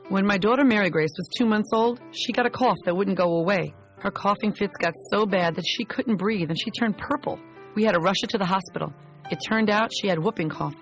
When 0.08 0.26
my 0.26 0.38
daughter 0.38 0.64
Mary 0.64 0.90
Grace 0.90 1.12
was 1.16 1.28
two 1.38 1.46
months 1.46 1.70
old, 1.72 2.00
she 2.12 2.32
got 2.32 2.46
a 2.46 2.50
cough 2.50 2.78
that 2.84 2.96
wouldn't 2.96 3.16
go 3.16 3.36
away. 3.36 3.74
Her 4.00 4.10
coughing 4.10 4.52
fits 4.52 4.76
got 4.78 4.94
so 5.10 5.26
bad 5.26 5.54
that 5.54 5.64
she 5.66 5.84
couldn't 5.84 6.16
breathe 6.16 6.50
and 6.50 6.58
she 6.58 6.70
turned 6.70 6.98
purple. 6.98 7.38
We 7.74 7.84
had 7.84 7.92
to 7.92 8.00
rush 8.00 8.22
her 8.22 8.26
to 8.28 8.38
the 8.38 8.44
hospital. 8.44 8.92
It 9.30 9.38
turned 9.46 9.70
out 9.70 9.92
she 9.92 10.08
had 10.08 10.18
whooping 10.18 10.48
cough. 10.48 10.74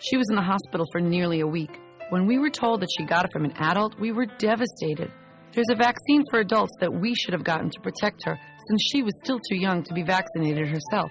She 0.00 0.16
was 0.16 0.28
in 0.30 0.36
the 0.36 0.42
hospital 0.42 0.86
for 0.90 1.00
nearly 1.00 1.40
a 1.40 1.46
week. 1.46 1.70
When 2.10 2.26
we 2.26 2.38
were 2.38 2.50
told 2.50 2.80
that 2.80 2.88
she 2.96 3.04
got 3.04 3.24
it 3.24 3.32
from 3.32 3.44
an 3.44 3.52
adult, 3.56 3.98
we 4.00 4.12
were 4.12 4.26
devastated. 4.26 5.12
There's 5.52 5.70
a 5.70 5.76
vaccine 5.76 6.22
for 6.30 6.40
adults 6.40 6.72
that 6.80 6.92
we 6.92 7.14
should 7.14 7.32
have 7.32 7.44
gotten 7.44 7.70
to 7.70 7.80
protect 7.80 8.24
her 8.24 8.38
since 8.68 8.82
she 8.90 9.02
was 9.02 9.14
still 9.22 9.38
too 9.38 9.56
young 9.56 9.82
to 9.84 9.94
be 9.94 10.02
vaccinated 10.02 10.68
herself. 10.68 11.10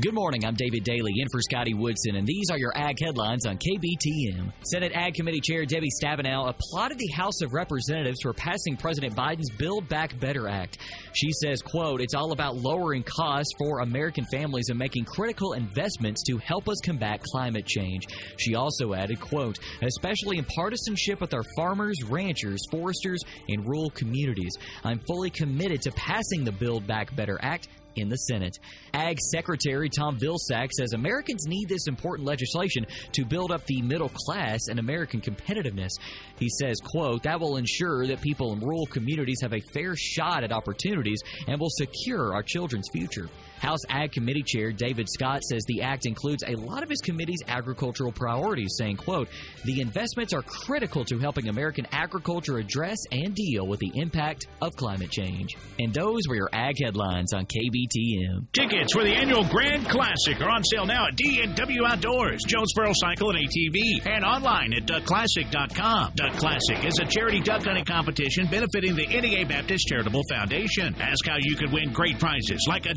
Good 0.00 0.12
morning. 0.12 0.44
I'm 0.44 0.56
David 0.56 0.82
Daly 0.82 1.12
in 1.20 1.28
for 1.30 1.40
Scotty 1.40 1.72
Woodson, 1.72 2.16
and 2.16 2.26
these 2.26 2.50
are 2.50 2.58
your 2.58 2.76
ag 2.76 2.98
headlines 3.00 3.46
on 3.46 3.58
KBTM. 3.58 4.52
Senate 4.64 4.90
Ag 4.92 5.14
Committee 5.14 5.40
Chair 5.40 5.64
Debbie 5.64 5.88
Stabenow 6.02 6.48
applauded 6.48 6.98
the 6.98 7.12
House 7.12 7.40
of 7.42 7.52
Representatives 7.52 8.18
for 8.20 8.32
passing 8.32 8.76
President 8.76 9.14
Biden's 9.14 9.52
Build 9.52 9.88
Back 9.88 10.18
Better 10.18 10.48
Act. 10.48 10.78
She 11.12 11.30
says, 11.30 11.62
quote, 11.62 12.00
it's 12.00 12.14
all 12.14 12.32
about 12.32 12.56
lowering 12.56 13.04
costs 13.04 13.52
for 13.56 13.82
American 13.82 14.24
families 14.32 14.68
and 14.68 14.76
making 14.80 15.04
critical 15.04 15.52
investments 15.52 16.24
to 16.24 16.38
help 16.38 16.68
us 16.68 16.80
combat 16.82 17.22
climate 17.22 17.64
change. 17.64 18.08
She 18.36 18.56
also 18.56 18.94
added, 18.94 19.20
quote, 19.20 19.60
especially 19.80 20.38
in 20.38 20.44
partisanship 20.44 21.20
with 21.20 21.34
our 21.34 21.44
farmers, 21.54 22.02
ranchers, 22.02 22.66
foresters, 22.68 23.20
and 23.48 23.64
rural 23.64 23.90
communities. 23.90 24.56
I'm 24.82 24.98
fully 25.06 25.30
committed 25.30 25.82
to 25.82 25.92
passing 25.92 26.42
the 26.42 26.50
Build 26.50 26.84
Back 26.84 27.14
Better 27.14 27.38
Act 27.40 27.68
in 27.96 28.08
the 28.08 28.16
Senate. 28.16 28.58
Ag 28.92 29.18
Secretary 29.20 29.88
Tom 29.88 30.18
Vilsack 30.18 30.70
says 30.72 30.92
Americans 30.92 31.46
need 31.46 31.68
this 31.68 31.86
important 31.86 32.26
legislation 32.26 32.86
to 33.12 33.24
build 33.24 33.52
up 33.52 33.64
the 33.66 33.82
middle 33.82 34.10
class 34.10 34.68
and 34.68 34.78
American 34.78 35.20
competitiveness. 35.20 35.92
He 36.38 36.48
says, 36.48 36.76
quote, 36.84 37.22
that 37.24 37.40
will 37.40 37.56
ensure 37.56 38.06
that 38.06 38.20
people 38.20 38.52
in 38.52 38.60
rural 38.60 38.86
communities 38.86 39.38
have 39.42 39.54
a 39.54 39.60
fair 39.72 39.94
shot 39.96 40.44
at 40.44 40.52
opportunities 40.52 41.20
and 41.46 41.60
will 41.60 41.70
secure 41.70 42.34
our 42.34 42.42
children's 42.42 42.88
future. 42.92 43.28
House 43.64 43.80
Ag 43.88 44.12
Committee 44.12 44.42
Chair 44.42 44.72
David 44.72 45.08
Scott 45.08 45.42
says 45.42 45.64
the 45.66 45.82
act 45.82 46.06
includes 46.06 46.44
a 46.46 46.54
lot 46.54 46.82
of 46.82 46.88
his 46.88 47.00
committee's 47.00 47.42
agricultural 47.48 48.12
priorities, 48.12 48.76
saying, 48.78 48.96
quote, 48.96 49.28
the 49.64 49.80
investments 49.80 50.32
are 50.32 50.42
critical 50.42 51.04
to 51.04 51.18
helping 51.18 51.48
American 51.48 51.86
agriculture 51.92 52.58
address 52.58 52.98
and 53.10 53.34
deal 53.34 53.66
with 53.66 53.80
the 53.80 53.92
impact 53.94 54.46
of 54.62 54.74
climate 54.76 55.10
change. 55.10 55.56
And 55.78 55.92
those 55.92 56.22
were 56.28 56.36
your 56.36 56.50
ag 56.52 56.76
headlines 56.82 57.32
on 57.32 57.46
KB 57.46 57.74
KBTM. 57.74 58.46
Tickets 58.52 58.92
for 58.92 59.02
the 59.02 59.14
annual 59.14 59.44
Grand 59.44 59.88
Classic 59.88 60.40
are 60.40 60.50
on 60.50 60.62
sale 60.64 60.86
now 60.86 61.08
at 61.08 61.16
D&W 61.16 61.86
Outdoors, 61.86 62.42
Jonesboro 62.46 62.92
Cycle 62.94 63.30
and 63.30 63.38
ATV, 63.38 64.06
and 64.06 64.24
online 64.24 64.72
at 64.74 64.86
duckclassic.com. 64.86 66.12
Duck 66.14 66.32
Classic 66.36 66.84
is 66.84 66.98
a 67.00 67.06
charity 67.06 67.40
duck 67.40 67.64
hunting 67.64 67.84
competition 67.84 68.46
benefiting 68.46 68.94
the 68.94 69.06
NEA 69.06 69.46
Baptist 69.46 69.86
Charitable 69.88 70.22
Foundation. 70.30 70.94
Ask 71.00 71.26
how 71.26 71.36
you 71.40 71.56
could 71.56 71.72
win 71.72 71.92
great 71.92 72.18
prizes 72.18 72.64
like 72.68 72.86
a 72.86 72.94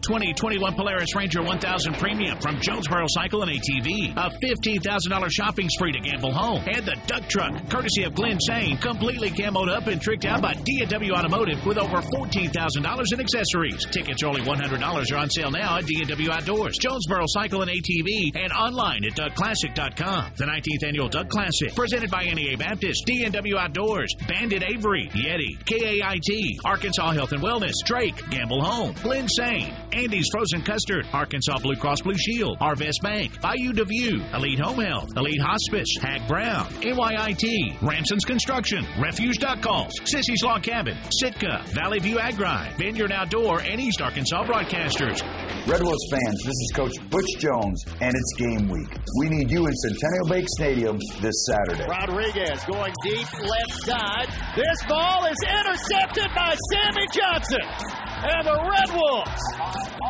2021 0.57 0.73
Polaris 0.75 1.15
Ranger 1.15 1.43
1000 1.43 1.93
Premium 1.95 2.39
from 2.39 2.59
Jonesboro 2.59 3.05
Cycle 3.09 3.43
and 3.43 3.51
ATV, 3.51 4.13
a 4.17 4.29
$15,000 4.41 5.31
shopping 5.31 5.69
spree 5.69 5.91
to 5.91 5.99
gamble 5.99 6.31
home, 6.31 6.63
and 6.67 6.85
the 6.85 6.95
Duck 7.05 7.27
Truck, 7.29 7.69
courtesy 7.69 8.03
of 8.03 8.15
Glenn 8.15 8.39
Sane, 8.39 8.77
completely 8.77 9.29
camoed 9.29 9.69
up 9.69 9.87
and 9.87 10.01
tricked 10.01 10.25
out 10.25 10.41
by 10.41 10.53
D&W 10.53 11.13
Automotive 11.13 11.63
with 11.65 11.77
over 11.77 11.97
$14,000 11.97 13.13
in 13.13 13.19
accessories. 13.19 13.85
Tickets 13.85 14.23
only 14.23 14.41
$100 14.41 15.11
are 15.11 15.17
on 15.17 15.29
sale 15.29 15.51
now 15.51 15.77
at 15.77 15.85
D&W 15.85 16.31
Outdoors, 16.31 16.77
Jonesboro 16.77 17.25
Cycle 17.27 17.61
and 17.61 17.69
ATV, 17.71 18.35
and 18.35 18.51
online 18.51 19.05
at 19.05 19.13
duckclassic.com. 19.13 20.31
The 20.37 20.45
19th 20.45 20.87
annual 20.87 21.09
Duck 21.09 21.29
Classic, 21.29 21.75
presented 21.75 22.09
by 22.09 22.23
NEA 22.23 22.57
Baptist, 22.57 23.05
D&W 23.05 23.57
Outdoors, 23.57 24.13
Bandit 24.27 24.63
Avery, 24.63 25.09
Yeti, 25.13 25.57
KAIT, 25.65 26.59
Arkansas 26.65 27.11
Health 27.11 27.31
and 27.31 27.41
Wellness, 27.43 27.73
Drake, 27.85 28.27
Gamble 28.29 28.63
Home, 28.63 28.93
Glenn 29.03 29.27
Sane, 29.27 29.73
Andy's 29.91 30.29
Frozen 30.37 30.61
Custard, 30.61 31.07
Arkansas 31.13 31.57
Blue 31.63 31.75
Cross 31.75 32.01
Blue 32.01 32.15
Shield, 32.15 32.59
Arvest 32.59 33.01
Bank, 33.01 33.41
Bayou 33.41 33.73
DeView, 33.73 34.21
Elite 34.35 34.59
Home 34.59 34.79
Health, 34.79 35.09
Elite 35.17 35.41
Hospice, 35.41 35.97
Haag 35.97 36.27
Brown, 36.27 36.65
NYIT, 36.85 37.81
Ranson's 37.81 38.23
Construction, 38.23 38.85
Refuge 38.99 39.39
Duck 39.39 39.63
Calls, 39.63 39.93
Sissy's 40.01 40.43
Log 40.43 40.61
Cabin, 40.61 40.95
Sitka, 41.09 41.63
Valley 41.73 41.97
View 41.97 42.19
Agri, 42.19 42.71
Vineyard 42.77 43.11
Outdoor, 43.11 43.61
and 43.61 43.81
East 43.81 43.99
Arkansas 43.99 44.43
Broadcasters. 44.43 45.23
Red 45.65 45.81
Wolves 45.81 46.07
fans, 46.11 46.43
this 46.45 46.53
is 46.53 46.71
Coach 46.75 46.93
Butch 47.09 47.39
Jones, 47.39 47.83
and 47.99 48.13
it's 48.13 48.33
game 48.37 48.69
week. 48.69 48.95
We 49.21 49.29
need 49.29 49.49
you 49.49 49.65
in 49.65 49.73
Centennial 49.73 50.27
Bank 50.29 50.45
Stadium 50.49 50.99
this 51.19 51.47
Saturday. 51.49 51.89
Rodriguez 51.89 52.63
going 52.65 52.93
deep 53.03 53.33
left 53.41 53.73
side. 53.87 54.27
This 54.55 54.85
ball 54.87 55.25
is 55.25 55.37
intercepted 55.49 56.29
by 56.35 56.55
Sammy 56.69 57.07
Johnson. 57.11 57.96
And 58.17 58.47
the 58.47 58.57
Red 58.57 58.89
Wolves 58.97 59.43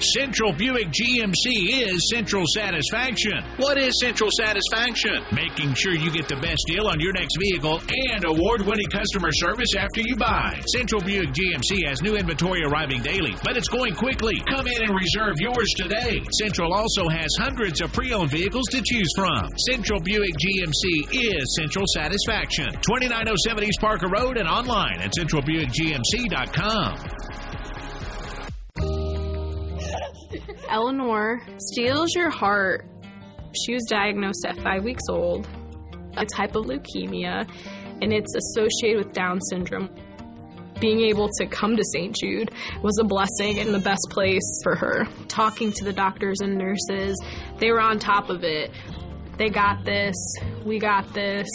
Central 0.00 0.52
Buick 0.52 0.88
GMC 0.88 1.86
is 1.86 2.10
Central 2.10 2.42
Satisfaction. 2.54 3.38
What 3.58 3.78
is 3.78 3.94
Central 4.00 4.28
Satisfaction? 4.36 5.22
Making 5.32 5.72
sure 5.74 5.92
you 5.92 6.10
get 6.10 6.26
the 6.26 6.34
best 6.36 6.64
deal 6.66 6.88
on 6.88 6.98
your 6.98 7.12
next 7.12 7.36
vehicle 7.38 7.80
and 8.10 8.24
award 8.24 8.62
winning 8.66 8.88
customer 8.90 9.30
service 9.32 9.76
after 9.78 10.00
you 10.00 10.16
buy. 10.16 10.60
Central 10.74 11.00
Buick 11.00 11.30
GMC 11.30 11.86
has 11.86 12.02
new 12.02 12.16
inventory 12.16 12.64
arriving 12.64 13.02
daily, 13.02 13.34
but 13.44 13.56
it's 13.56 13.68
going 13.68 13.94
quickly. 13.94 14.42
Come 14.48 14.66
in 14.66 14.82
and 14.82 14.94
reserve 14.94 15.36
yours 15.38 15.70
today. 15.76 16.20
Central 16.42 16.74
also 16.74 17.08
has 17.08 17.28
hundreds 17.38 17.80
of 17.80 17.92
pre 17.92 18.12
owned 18.12 18.30
vehicles 18.30 18.66
to 18.70 18.82
choose 18.82 19.12
from. 19.16 19.48
Central 19.70 20.00
Buick 20.00 20.34
GMC 20.34 21.12
is 21.12 21.54
Central 21.56 21.84
Satisfaction. 21.94 22.72
2907 22.82 23.64
East 23.64 23.80
Parker 23.80 24.08
Road 24.08 24.38
and 24.38 24.48
online 24.48 25.00
at 25.00 25.12
centralbuickgmc.com. 25.16 27.43
Eleanor 30.68 31.40
steals 31.58 32.14
your 32.14 32.30
heart. 32.30 32.86
She 33.64 33.74
was 33.74 33.84
diagnosed 33.88 34.44
at 34.46 34.58
five 34.58 34.84
weeks 34.84 35.04
old, 35.08 35.46
a 36.16 36.26
type 36.26 36.56
of 36.56 36.66
leukemia, 36.66 37.48
and 38.02 38.12
it's 38.12 38.34
associated 38.34 39.04
with 39.04 39.14
Down 39.14 39.40
syndrome. 39.40 39.88
Being 40.80 41.00
able 41.02 41.28
to 41.38 41.46
come 41.46 41.76
to 41.76 41.84
St. 41.84 42.14
Jude 42.14 42.50
was 42.82 42.98
a 42.98 43.04
blessing 43.04 43.60
and 43.60 43.72
the 43.72 43.78
best 43.78 44.06
place 44.10 44.60
for 44.62 44.74
her. 44.74 45.06
Talking 45.28 45.72
to 45.72 45.84
the 45.84 45.92
doctors 45.92 46.40
and 46.40 46.58
nurses, 46.58 47.16
they 47.58 47.70
were 47.70 47.80
on 47.80 47.98
top 47.98 48.28
of 48.28 48.42
it. 48.42 48.70
They 49.38 49.48
got 49.48 49.84
this, 49.84 50.14
we 50.64 50.78
got 50.78 51.12
this, 51.14 51.48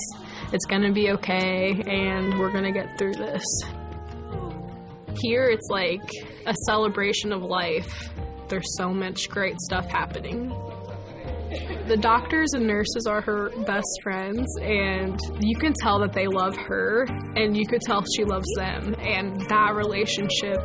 it's 0.51 0.65
gonna 0.65 0.91
be 0.91 1.11
okay, 1.11 1.81
and 1.85 2.39
we're 2.39 2.51
gonna 2.51 2.71
get 2.71 2.97
through 2.97 3.13
this. 3.13 3.43
Here, 5.21 5.45
it's 5.45 5.67
like 5.69 6.09
a 6.45 6.53
celebration 6.65 7.33
of 7.33 7.41
life 7.41 8.09
there's 8.49 8.75
so 8.77 8.93
much 8.93 9.29
great 9.29 9.59
stuff 9.61 9.85
happening. 9.85 10.49
The 11.87 11.97
doctors 11.97 12.53
and 12.53 12.67
nurses 12.67 13.07
are 13.07 13.21
her 13.21 13.49
best 13.65 13.87
friends, 14.03 14.45
and 14.61 15.19
you 15.39 15.57
can 15.57 15.73
tell 15.81 15.99
that 15.99 16.13
they 16.13 16.27
love 16.27 16.55
her, 16.55 17.05
and 17.35 17.57
you 17.57 17.65
could 17.65 17.81
tell 17.81 18.03
she 18.15 18.23
loves 18.23 18.47
them, 18.55 18.95
and 18.99 19.41
that 19.49 19.73
relationship 19.75 20.59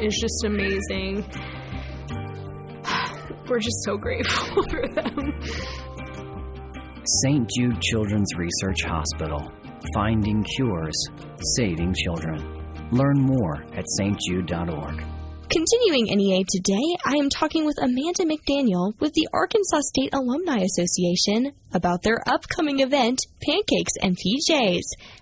is 0.00 0.18
just 0.18 0.44
amazing. 0.44 1.26
We're 3.48 3.58
just 3.58 3.84
so 3.84 3.98
grateful 3.98 4.62
for 4.70 4.82
them. 4.94 5.42
St. 7.04 7.50
Jude 7.50 7.80
Children's 7.82 8.34
Research 8.36 8.84
Hospital. 8.84 9.52
Finding 9.94 10.44
cures, 10.56 11.08
saving 11.56 11.92
children. 11.94 12.62
Learn 12.92 13.20
more 13.20 13.64
at 13.74 13.84
stjude.org. 14.00 15.21
Continuing 15.52 16.06
NEA 16.06 16.44
today, 16.48 16.96
I 17.04 17.16
am 17.16 17.28
talking 17.28 17.66
with 17.66 17.76
Amanda 17.76 18.24
McDaniel 18.24 18.98
with 19.00 19.12
the 19.12 19.28
Arkansas 19.34 19.80
State 19.82 20.14
Alumni 20.14 20.64
Association 20.64 21.52
about 21.74 22.02
their 22.02 22.26
upcoming 22.26 22.80
event, 22.80 23.20
Pancakes 23.42 23.92
and 24.00 24.16
PJs. 24.16 24.80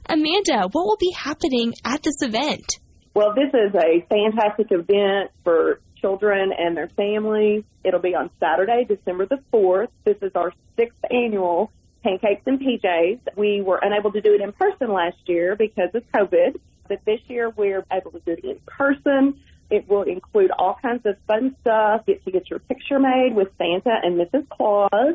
Amanda, 0.08 0.68
what 0.70 0.86
will 0.86 0.98
be 1.00 1.10
happening 1.10 1.74
at 1.84 2.04
this 2.04 2.22
event? 2.22 2.78
Well, 3.12 3.34
this 3.34 3.52
is 3.52 3.74
a 3.74 4.06
fantastic 4.08 4.68
event 4.70 5.32
for 5.42 5.80
children 6.00 6.52
and 6.56 6.76
their 6.76 6.90
families. 6.90 7.64
It'll 7.82 7.98
be 7.98 8.14
on 8.14 8.30
Saturday, 8.38 8.84
December 8.84 9.26
the 9.26 9.42
4th. 9.52 9.88
This 10.04 10.18
is 10.22 10.30
our 10.36 10.52
sixth 10.76 11.00
annual 11.10 11.72
Pancakes 12.04 12.42
and 12.46 12.60
PJs. 12.60 13.18
We 13.36 13.62
were 13.62 13.80
unable 13.82 14.12
to 14.12 14.20
do 14.20 14.32
it 14.34 14.42
in 14.42 14.52
person 14.52 14.92
last 14.92 15.18
year 15.26 15.56
because 15.56 15.90
of 15.92 16.04
COVID, 16.14 16.60
but 16.88 17.00
this 17.04 17.18
year 17.26 17.50
we're 17.50 17.84
able 17.92 18.12
to 18.12 18.20
do 18.20 18.30
it 18.30 18.44
in 18.44 18.60
person. 18.64 19.40
It 19.70 19.88
will 19.88 20.02
include 20.02 20.50
all 20.50 20.76
kinds 20.80 21.06
of 21.06 21.16
fun 21.26 21.56
stuff. 21.60 22.06
Get 22.06 22.24
to 22.24 22.30
get 22.30 22.50
your 22.50 22.58
picture 22.58 22.98
made 22.98 23.34
with 23.34 23.48
Santa 23.56 23.98
and 24.02 24.18
Mrs. 24.18 24.48
Claus. 24.48 25.14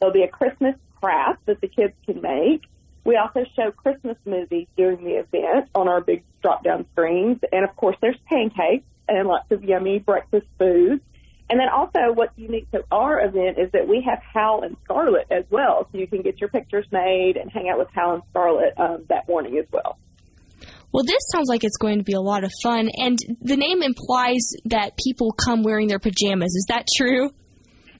There'll 0.00 0.14
be 0.14 0.22
a 0.22 0.28
Christmas 0.28 0.76
craft 1.00 1.46
that 1.46 1.60
the 1.60 1.68
kids 1.68 1.94
can 2.04 2.20
make. 2.20 2.62
We 3.04 3.16
also 3.16 3.44
show 3.54 3.70
Christmas 3.70 4.16
movies 4.24 4.66
during 4.76 5.04
the 5.04 5.14
event 5.14 5.68
on 5.74 5.88
our 5.88 6.00
big 6.00 6.24
drop 6.42 6.64
down 6.64 6.86
screens. 6.92 7.38
And 7.52 7.64
of 7.64 7.74
course, 7.76 7.96
there's 8.00 8.16
pancakes 8.26 8.84
and 9.08 9.28
lots 9.28 9.50
of 9.52 9.62
yummy 9.64 9.98
breakfast 9.98 10.46
foods. 10.58 11.02
And 11.48 11.60
then 11.60 11.68
also 11.68 12.12
what's 12.12 12.36
unique 12.36 12.68
to 12.72 12.84
our 12.90 13.20
event 13.20 13.58
is 13.58 13.70
that 13.72 13.86
we 13.86 14.02
have 14.02 14.20
Hal 14.34 14.62
and 14.62 14.76
Scarlet 14.84 15.28
as 15.30 15.44
well. 15.50 15.88
So 15.92 15.98
you 15.98 16.08
can 16.08 16.22
get 16.22 16.40
your 16.40 16.48
pictures 16.48 16.86
made 16.90 17.36
and 17.36 17.50
hang 17.50 17.68
out 17.68 17.78
with 17.78 17.88
Hal 17.94 18.14
and 18.14 18.22
Scarlet 18.30 18.74
um, 18.76 19.04
that 19.08 19.28
morning 19.28 19.56
as 19.58 19.66
well. 19.70 19.98
Well, 20.92 21.04
this 21.04 21.28
sounds 21.32 21.48
like 21.48 21.64
it's 21.64 21.76
going 21.76 21.98
to 21.98 22.04
be 22.04 22.14
a 22.14 22.20
lot 22.20 22.44
of 22.44 22.50
fun, 22.62 22.88
and 22.96 23.18
the 23.40 23.56
name 23.56 23.82
implies 23.82 24.52
that 24.66 24.96
people 24.96 25.32
come 25.32 25.62
wearing 25.62 25.88
their 25.88 25.98
pajamas. 25.98 26.54
Is 26.54 26.66
that 26.68 26.86
true? 26.96 27.30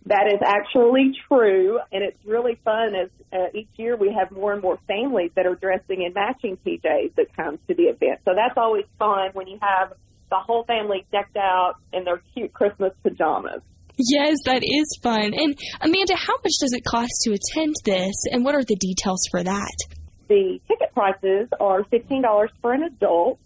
That 0.07 0.29
is 0.33 0.41
actually 0.45 1.13
true, 1.27 1.81
and 1.91 2.05
it's 2.05 2.19
really 2.25 2.59
fun 2.65 2.95
as 2.95 3.11
uh, 3.33 3.47
each 3.53 3.69
year 3.77 3.97
we 3.97 4.17
have 4.17 4.31
more 4.31 4.53
and 4.53 4.63
more 4.63 4.79
families 4.87 5.33
that 5.35 5.47
are 5.47 5.57
dressing 5.57 6.03
in 6.03 6.13
matching 6.15 6.57
PJs 6.65 7.17
that 7.17 7.35
come 7.37 7.59
to 7.69 7.75
the 7.75 7.85
event. 7.85 8.21
So 8.25 8.33
that's 8.37 8.57
always 8.57 8.85
fun 8.99 9.31
when 9.33 9.49
you 9.49 9.59
have 9.61 9.95
the 10.31 10.37
whole 10.37 10.65
family 10.65 11.05
decked 11.11 11.37
out 11.37 11.75
in 11.93 12.05
their 12.05 12.23
cute 12.35 12.53
Christmas 12.53 12.93
pajamas. 13.03 13.63
Yes, 13.99 14.39
that 14.45 14.63
is 14.63 14.99
fun. 15.03 15.33
And 15.35 15.59
Amanda, 15.81 16.15
how 16.17 16.35
much 16.35 16.53
does 16.61 16.73
it 16.73 16.85
cost 16.85 17.13
to 17.23 17.33
attend 17.33 17.75
this, 17.85 18.15
and 18.31 18.45
what 18.45 18.55
are 18.55 18.65
the 18.65 18.77
details 18.77 19.21
for 19.31 19.43
that? 19.43 19.77
The 20.29 20.61
ticket 20.67 20.93
prices 20.93 21.49
are 21.61 21.85
$15 21.85 22.49
for 22.61 22.73
an 22.73 22.83
adult, 22.83 23.39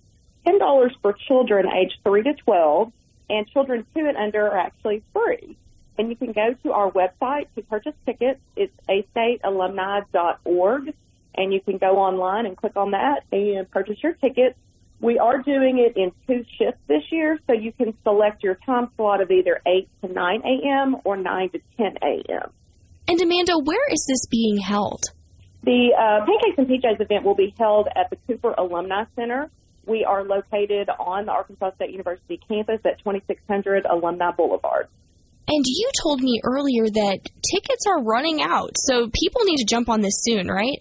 $10 0.47 0.91
for 1.03 1.15
children 1.29 1.67
aged 1.69 1.99
3 2.05 2.23
to 2.23 2.33
12, 2.35 2.91
and 3.29 3.47
children 3.49 3.85
2 3.95 4.07
and 4.07 4.17
under 4.17 4.47
are 4.47 4.57
actually 4.57 5.03
free. 5.13 5.59
And 5.99 6.09
you 6.09 6.17
can 6.17 6.33
go 6.33 6.55
to 6.63 6.73
our 6.73 6.91
website 6.91 7.49
to 7.57 7.63
purchase 7.63 7.93
tickets. 8.07 8.41
It's 8.57 8.73
astatealumni.org, 8.89 10.95
and 11.35 11.53
you 11.53 11.61
can 11.61 11.77
go 11.77 11.99
online 11.99 12.47
and 12.47 12.57
click 12.57 12.77
on 12.77 12.93
that 12.93 13.25
and 13.31 13.71
purchase 13.71 13.99
your 14.03 14.15
tickets. 14.15 14.57
We 15.01 15.19
are 15.19 15.43
doing 15.43 15.79
it 15.79 15.97
in 15.97 16.13
two 16.27 16.45
shifts 16.59 16.81
this 16.87 17.03
year, 17.11 17.39
so 17.47 17.53
you 17.53 17.73
can 17.73 17.93
select 18.03 18.43
your 18.43 18.57
time 18.67 18.89
slot 18.97 19.21
of 19.21 19.31
either 19.31 19.61
8 19.67 19.89
to 20.03 20.13
9 20.13 20.43
a.m. 20.45 20.97
or 21.05 21.17
9 21.17 21.51
to 21.51 21.61
10 21.77 21.99
a.m. 22.03 22.51
And 23.09 23.21
Amanda, 23.21 23.59
where 23.63 23.89
is 23.91 24.05
this 24.09 24.27
being 24.31 24.59
held? 24.59 25.03
The 25.63 25.93
uh, 25.93 26.25
Pancakes 26.25 26.59
and 26.59 26.69
PJs 26.69 27.01
event 27.01 27.25
will 27.25 27.35
be 27.35 27.55
held 27.59 27.89
at 27.95 28.09
the 28.11 28.17
Cooper 28.27 28.55
Alumni 28.57 29.05
Center, 29.15 29.51
We 29.87 30.05
are 30.05 30.25
located 30.25 30.89
on 30.89 31.27
the 31.27 31.33
Arkansas 31.33 31.73
State 31.75 31.91
University 31.91 32.41
campus 32.49 32.81
at 32.85 32.99
2600 33.01 33.85
Alumni 33.85 34.31
Boulevard. 34.33 34.89
And 35.49 35.65
you 35.67 35.91
told 36.03 36.21
me 36.21 36.41
earlier 36.45 36.85
that 36.85 37.19
tickets 37.53 37.87
are 37.87 38.03
running 38.03 38.41
out, 38.41 38.71
so 38.77 39.11
people 39.13 39.43
need 39.45 39.57
to 39.57 39.65
jump 39.65 39.89
on 39.89 40.01
this 40.01 40.23
soon, 40.23 40.47
right? 40.49 40.79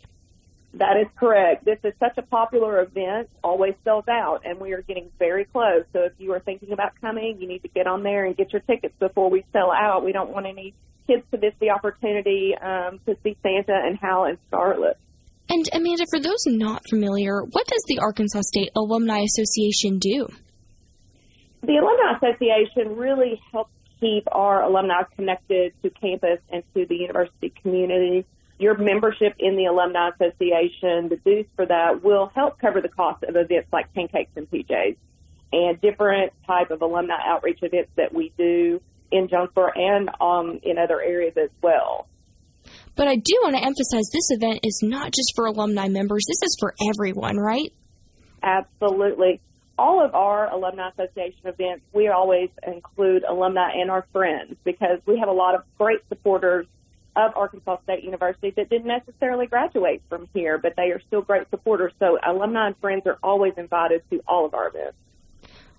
That 0.76 0.96
is 1.02 1.08
correct. 1.20 1.66
This 1.66 1.80
is 1.84 1.94
such 2.00 2.18
a 2.18 2.22
popular 2.22 2.82
event, 2.82 3.30
always 3.44 3.74
sells 3.84 4.06
out, 4.08 4.42
and 4.46 4.60
we 4.60 4.74
are 4.74 4.84
getting 4.84 5.10
very 5.18 5.46
close. 5.46 5.84
So 5.92 6.04
if 6.04 6.14
you 6.20 6.32
are 6.34 6.40
thinking 6.40 6.72
about 6.72 6.92
coming, 7.02 7.38
you 7.42 7.48
need 7.48 7.64
to 7.64 7.68
get 7.70 7.88
on 7.88 8.04
there 8.04 8.26
and 8.26 8.38
get 8.38 8.54
your 8.54 8.62
tickets 8.62 8.94
before 9.00 9.32
we 9.32 9.44
sell 9.52 9.72
out. 9.72 10.06
We 10.06 10.12
don't 10.12 10.30
want 10.30 10.46
any 10.46 10.76
kids 11.10 11.26
to 11.32 11.38
miss 11.40 11.54
the 11.60 11.72
opportunity 11.72 12.54
um, 12.62 13.00
to 13.06 13.18
see 13.24 13.36
Santa 13.42 13.74
and 13.74 13.98
Hal 13.98 14.26
and 14.26 14.38
Scarlet. 14.48 14.98
And 15.50 15.68
Amanda, 15.74 16.06
for 16.12 16.20
those 16.20 16.44
not 16.46 16.84
familiar, 16.90 17.42
what 17.42 17.66
does 17.66 17.84
the 17.88 18.00
Arkansas 18.00 18.42
State 18.44 18.70
Alumni 18.76 19.24
Association 19.24 19.98
do? 19.98 20.28
The 21.62 21.78
Alumni 21.78 22.18
Association 22.18 22.96
really 22.96 23.42
helps 23.52 23.72
keep 24.00 24.24
our 24.32 24.64
alumni 24.64 25.04
connected 25.16 25.74
to 25.82 25.90
campus 25.90 26.40
and 26.52 26.64
to 26.76 26.86
the 26.86 26.96
university 26.96 27.52
community. 27.62 28.26
Your 28.60 28.78
membership 28.78 29.34
in 29.40 29.56
the 29.56 29.66
Alumni 29.66 30.10
Association, 30.10 31.10
the 31.10 31.20
dues 31.26 31.48
for 31.56 31.66
that 31.66 32.04
will 32.04 32.32
help 32.36 32.60
cover 32.60 32.82
the 32.82 32.90
cost 32.90 33.24
of 33.24 33.36
events 33.36 33.70
like 33.74 33.92
Pancakes 33.94 34.32
and 34.36 34.50
PJs 34.50 34.98
and 35.52 35.82
different 35.82 36.32
type 36.46 36.70
of 36.70 36.82
alumni 36.82 37.18
outreach 37.26 37.60
events 37.64 37.90
that 37.96 38.14
we 38.14 38.32
do 38.38 38.80
in 39.12 39.28
Jonesboro 39.28 39.72
and 39.76 40.10
um, 40.22 40.60
in 40.64 40.78
other 40.78 41.02
areas 41.02 41.34
as 41.38 41.50
well. 41.62 42.08
But 42.96 43.08
I 43.08 43.16
do 43.16 43.40
want 43.42 43.56
to 43.56 43.64
emphasize 43.64 44.10
this 44.12 44.30
event 44.32 44.60
is 44.64 44.82
not 44.84 45.12
just 45.12 45.34
for 45.36 45.46
alumni 45.46 45.88
members, 45.88 46.26
this 46.28 46.42
is 46.44 46.58
for 46.60 46.74
everyone, 46.90 47.38
right? 47.38 47.72
Absolutely. 48.44 49.42
All 49.78 50.04
of 50.04 50.14
our 50.14 50.52
Alumni 50.52 50.90
Association 50.90 51.40
events, 51.46 51.86
we 51.94 52.10
always 52.10 52.50
include 52.68 53.24
alumni 53.24 53.72
and 53.76 53.90
our 53.90 54.06
friends 54.12 54.58
because 54.66 55.00
we 55.06 55.18
have 55.20 55.30
a 55.30 55.34
lot 55.34 55.56
of 55.56 55.64
great 55.78 56.00
supporters 56.10 56.66
of 57.16 57.32
Arkansas 57.36 57.78
State 57.84 58.04
University 58.04 58.52
that 58.52 58.70
didn't 58.70 58.88
necessarily 58.88 59.48
graduate 59.48 60.02
from 60.10 60.28
here, 60.34 60.58
but 60.58 60.74
they 60.76 60.92
are 60.92 61.02
still 61.08 61.22
great 61.22 61.50
supporters. 61.50 61.94
So 62.00 62.18
alumni 62.26 62.68
and 62.68 62.78
friends 62.78 63.04
are 63.06 63.18
always 63.24 63.54
invited 63.58 64.04
to 64.12 64.22
all 64.28 64.46
of 64.46 64.54
our 64.54 64.68
events. 64.68 64.98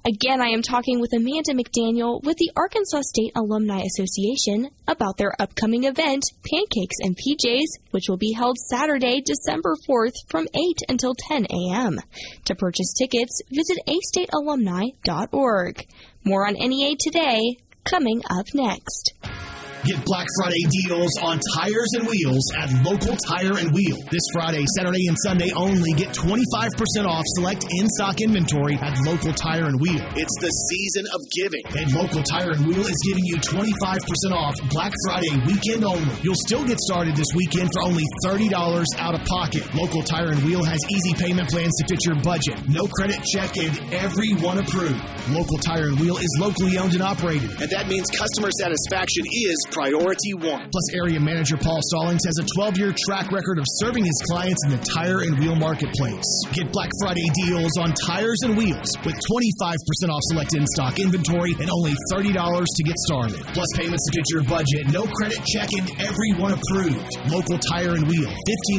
Again, 0.03 0.41
I 0.41 0.49
am 0.49 0.63
talking 0.63 0.99
with 0.99 1.13
Amanda 1.15 1.53
McDaniel 1.53 2.25
with 2.25 2.39
the 2.39 2.51
Arkansas 2.57 3.03
State 3.03 3.33
Alumni 3.37 3.83
Association 3.83 4.71
about 4.89 5.19
their 5.19 5.35
upcoming 5.39 5.85
event, 5.85 6.23
Pancakes 6.43 6.97
and 7.01 7.15
PJs, 7.15 7.67
which 7.91 8.09
will 8.09 8.17
be 8.17 8.33
held 8.33 8.57
Saturday, 8.57 9.21
December 9.21 9.77
4th 9.87 10.15
from 10.29 10.49
8 10.55 10.63
until 10.89 11.13
10 11.29 11.49
a.m. 11.51 12.01
To 12.47 12.55
purchase 12.55 12.95
tickets, 12.95 13.43
visit 13.51 13.77
astatealumni.org. 13.87 15.87
More 16.25 16.47
on 16.47 16.55
NEA 16.55 16.97
today, 16.99 17.59
coming 17.85 18.23
up 18.31 18.47
next. 18.55 19.13
Get 19.85 20.05
Black 20.05 20.29
Friday 20.37 20.61
deals 20.85 21.09
on 21.25 21.41
tires 21.57 21.89
and 21.97 22.05
wheels 22.05 22.45
at 22.61 22.69
Local 22.85 23.17
Tire 23.17 23.57
and 23.57 23.73
Wheel. 23.73 23.97
This 24.13 24.21
Friday, 24.37 24.61
Saturday, 24.77 25.09
and 25.09 25.17
Sunday 25.25 25.49
only, 25.57 25.97
get 25.97 26.13
25% 26.13 27.09
off 27.09 27.25
select 27.41 27.65
in 27.65 27.89
stock 27.97 28.21
inventory 28.21 28.77
at 28.77 29.01
Local 29.09 29.33
Tire 29.33 29.73
and 29.73 29.81
Wheel. 29.81 30.05
It's 30.21 30.37
the 30.45 30.53
season 30.69 31.09
of 31.09 31.21
giving, 31.33 31.65
and 31.81 31.89
Local 31.97 32.21
Tire 32.21 32.53
and 32.53 32.67
Wheel 32.69 32.85
is 32.85 33.01
giving 33.09 33.25
you 33.25 33.41
25% 33.41 34.37
off 34.37 34.53
Black 34.69 34.93
Friday 35.09 35.33
weekend 35.49 35.85
only. 35.85 36.13
You'll 36.21 36.43
still 36.45 36.67
get 36.67 36.77
started 36.85 37.17
this 37.17 37.33
weekend 37.33 37.73
for 37.73 37.81
only 37.81 38.05
$30 38.29 38.53
out 39.01 39.17
of 39.17 39.25
pocket. 39.25 39.65
Local 39.73 40.03
Tire 40.05 40.29
and 40.29 40.45
Wheel 40.45 40.63
has 40.63 40.81
easy 40.93 41.17
payment 41.17 41.49
plans 41.49 41.73
to 41.81 41.85
fit 41.89 42.05
your 42.05 42.21
budget, 42.21 42.61
no 42.69 42.85
credit 43.01 43.25
check, 43.33 43.57
and 43.57 43.73
everyone 43.97 44.61
approved. 44.61 45.01
Local 45.33 45.57
Tire 45.57 45.89
and 45.89 45.99
Wheel 45.99 46.21
is 46.21 46.33
locally 46.39 46.77
owned 46.77 46.93
and 46.93 47.03
operated, 47.03 47.49
and 47.65 47.71
that 47.73 47.89
means 47.89 48.05
customer 48.13 48.53
satisfaction 48.61 49.25
is 49.25 49.57
priority 49.75 50.33
one. 50.39 50.71
Plus, 50.71 50.87
area 50.95 51.21
manager 51.21 51.59
Paul 51.59 51.81
Stallings 51.91 52.25
has 52.25 52.39
a 52.41 52.47
12 52.57 52.79
year 52.79 52.93
track 52.97 53.31
record 53.31 53.59
of 53.59 53.67
serving 53.83 54.05
his 54.05 54.17
clients 54.31 54.63
in 54.65 54.71
the 54.73 54.83
tire 54.95 55.21
and 55.27 55.39
wheel 55.39 55.55
marketplace. 55.55 56.25
Get 56.53 56.73
Black 56.73 56.91
Friday 57.03 57.27
deals 57.45 57.77
on 57.77 57.93
tires 58.07 58.41
and 58.49 58.57
wheels 58.57 58.89
with 59.05 59.17
25% 59.21 60.09
off 60.09 60.25
select 60.33 60.57
in 60.57 60.65
stock 60.79 60.99
inventory 60.99 61.53
and 61.61 61.69
only 61.69 61.93
$30 62.13 62.33
to 62.33 62.83
get 62.87 62.97
started. 63.05 63.43
Plus, 63.53 63.69
payments 63.77 64.03
to 64.09 64.11
fit 64.17 64.27
your 64.33 64.45
budget, 64.49 64.89
no 64.89 65.05
credit 65.19 65.43
check, 65.45 65.69
and 65.77 65.87
everyone 66.01 66.55
approved. 66.57 67.05
Local 67.29 67.59
Tire 67.69 67.99
and 67.99 68.07
Wheel, 68.09 68.31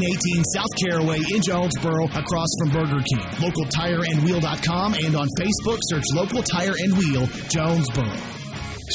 1518 0.01 0.43
South 0.55 0.73
Caraway 0.81 1.21
in 1.29 1.41
Jonesboro, 1.45 2.09
across 2.17 2.49
from 2.59 2.69
Burger 2.73 3.03
King. 3.05 3.27
Local 3.37 3.65
tire 3.69 4.01
and 4.01 4.21
LocalTireandWheel.com 4.21 4.93
and 4.93 5.15
on 5.15 5.27
Facebook, 5.39 5.77
search 5.81 6.03
Local 6.13 6.43
Tire 6.43 6.73
and 6.77 6.97
Wheel, 6.97 7.27
Jonesboro. 7.49 8.40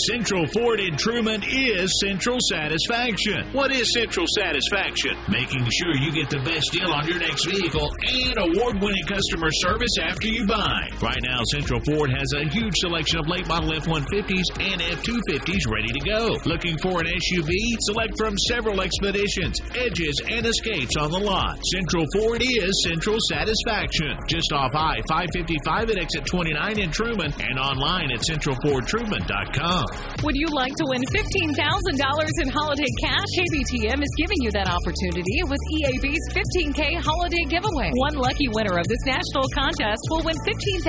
Central 0.05 0.45
Ford 0.53 0.79
in 0.79 0.93
Trumann 0.97 1.41
is 1.41 1.89
Central 2.05 2.37
Satisfaction. 2.53 3.49
What 3.57 3.73
is 3.73 3.89
Central 3.97 4.27
Satisfaction? 4.29 5.17
Making 5.33 5.65
sure 5.73 5.97
you 5.97 6.13
get 6.13 6.29
the 6.29 6.45
best 6.45 6.69
deal 6.69 6.93
on 6.93 7.09
your 7.09 7.17
next 7.19 7.49
vehicle 7.49 7.89
and 8.05 8.37
award 8.37 8.77
winning 8.77 9.09
customer 9.09 9.49
service 9.65 9.97
after 10.05 10.29
you 10.29 10.45
buy. 10.45 10.93
Right 11.01 11.23
now, 11.25 11.41
Central 11.49 11.81
Ford 11.81 12.13
has 12.13 12.29
a 12.37 12.45
huge 12.53 12.77
selection 12.77 13.21
of 13.21 13.29
late 13.29 13.49
model 13.49 13.73
F 13.73 13.89
150s 13.89 14.45
and 14.61 14.85
F 14.85 15.01
250s 15.01 15.65
ready 15.65 15.89
to 15.89 16.03
go. 16.05 16.37
Looking 16.45 16.77
for 16.77 17.01
an 17.01 17.09
SUV? 17.09 17.57
Select 17.89 18.21
from 18.21 18.37
several 18.53 18.85
expeditions, 18.85 19.57
edges, 19.73 20.21
and 20.29 20.45
escapes 20.45 21.01
on 21.01 21.09
the 21.09 21.21
lot. 21.25 21.57
Central 21.73 22.05
Ford 22.13 22.45
is 22.45 22.85
Central 22.85 23.17
Satisfaction. 23.33 24.13
Just 24.29 24.53
off 24.53 24.77
I 24.77 25.01
555 25.09 25.89
at 25.89 25.99
exit 25.99 26.27
29 26.27 26.85
in 26.85 26.91
Trumann 26.93 27.33
and 27.41 27.57
online 27.59 28.13
at 28.13 28.21
centralfordtruman.com. 28.21 29.86
Would 30.27 30.35
you 30.35 30.51
like 30.51 30.75
to 30.75 30.87
win 30.91 31.05
$15,000 31.15 31.55
in 31.55 32.49
holiday 32.51 32.91
cash? 32.99 33.31
KBTM 33.39 34.03
is 34.03 34.13
giving 34.19 34.41
you 34.43 34.51
that 34.59 34.67
opportunity 34.67 35.39
with 35.47 35.63
EAB's 35.79 36.25
15K 36.35 36.99
holiday 36.99 37.45
giveaway. 37.47 37.95
One 37.95 38.19
lucky 38.19 38.51
winner 38.51 38.75
of 38.75 38.89
this 38.91 39.05
national 39.07 39.47
contest 39.55 40.03
will 40.11 40.27
win 40.27 40.35
$15,000 40.43 40.83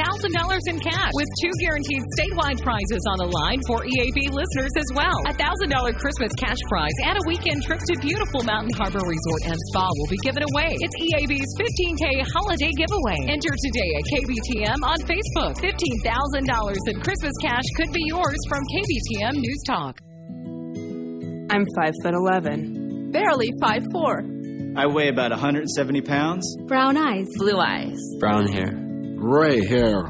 in 0.73 0.77
cash 0.81 1.13
with 1.13 1.29
two 1.37 1.53
guaranteed 1.61 2.01
statewide 2.17 2.57
prizes 2.65 3.03
on 3.13 3.17
the 3.21 3.29
line 3.29 3.61
for 3.69 3.85
EAB 3.85 4.33
listeners 4.33 4.73
as 4.73 4.89
well. 4.97 5.19
A 5.29 5.35
$1,000 5.37 5.93
Christmas 6.01 6.33
cash 6.41 6.59
prize 6.65 6.97
and 7.05 7.21
a 7.21 7.23
weekend 7.29 7.61
trip 7.61 7.79
to 7.85 7.93
beautiful 8.01 8.41
Mountain 8.41 8.73
Harbor 8.73 9.03
Resort 9.05 9.41
and 9.53 9.57
Spa 9.69 9.85
will 9.85 10.09
be 10.09 10.21
given 10.25 10.41
away. 10.41 10.73
It's 10.81 10.97
EAB's 10.97 11.51
15K 11.61 12.25
holiday 12.33 12.73
giveaway. 12.73 13.19
Enter 13.29 13.53
today 13.53 13.89
at 14.01 14.03
KBTM 14.17 14.79
on 14.81 14.97
Facebook. 15.05 15.53
$15,000 15.61 15.69
in 16.89 16.95
Christmas 17.05 17.35
cash 17.45 17.67
could 17.77 17.93
be 17.93 18.01
yours 18.09 18.41
from 18.49 18.63
KBTM 18.65 18.86
News 18.89 19.63
Talk. 19.67 19.99
I'm 21.51 21.65
5 21.75 21.93
foot 22.01 22.13
11. 22.13 23.11
Barely 23.11 23.51
five 23.61 23.83
four. 23.91 24.23
I 24.77 24.85
weigh 24.85 25.09
about 25.09 25.31
170 25.31 26.01
pounds. 26.01 26.55
Brown 26.67 26.95
eyes. 26.95 27.25
Blue 27.35 27.57
eyes. 27.57 27.99
Brown 28.19 28.47
hair. 28.47 28.71
Gray 29.17 29.65
hair. 29.65 30.05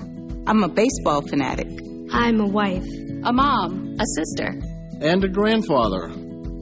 I'm 0.45 0.63
a 0.63 0.69
baseball 0.69 1.21
fanatic. 1.27 1.67
I'm 2.11 2.39
a 2.39 2.47
wife. 2.47 2.85
A 3.23 3.33
mom. 3.33 3.95
A 3.99 4.05
sister. 4.15 4.53
And 5.01 5.23
a 5.23 5.27
grandfather. 5.27 6.09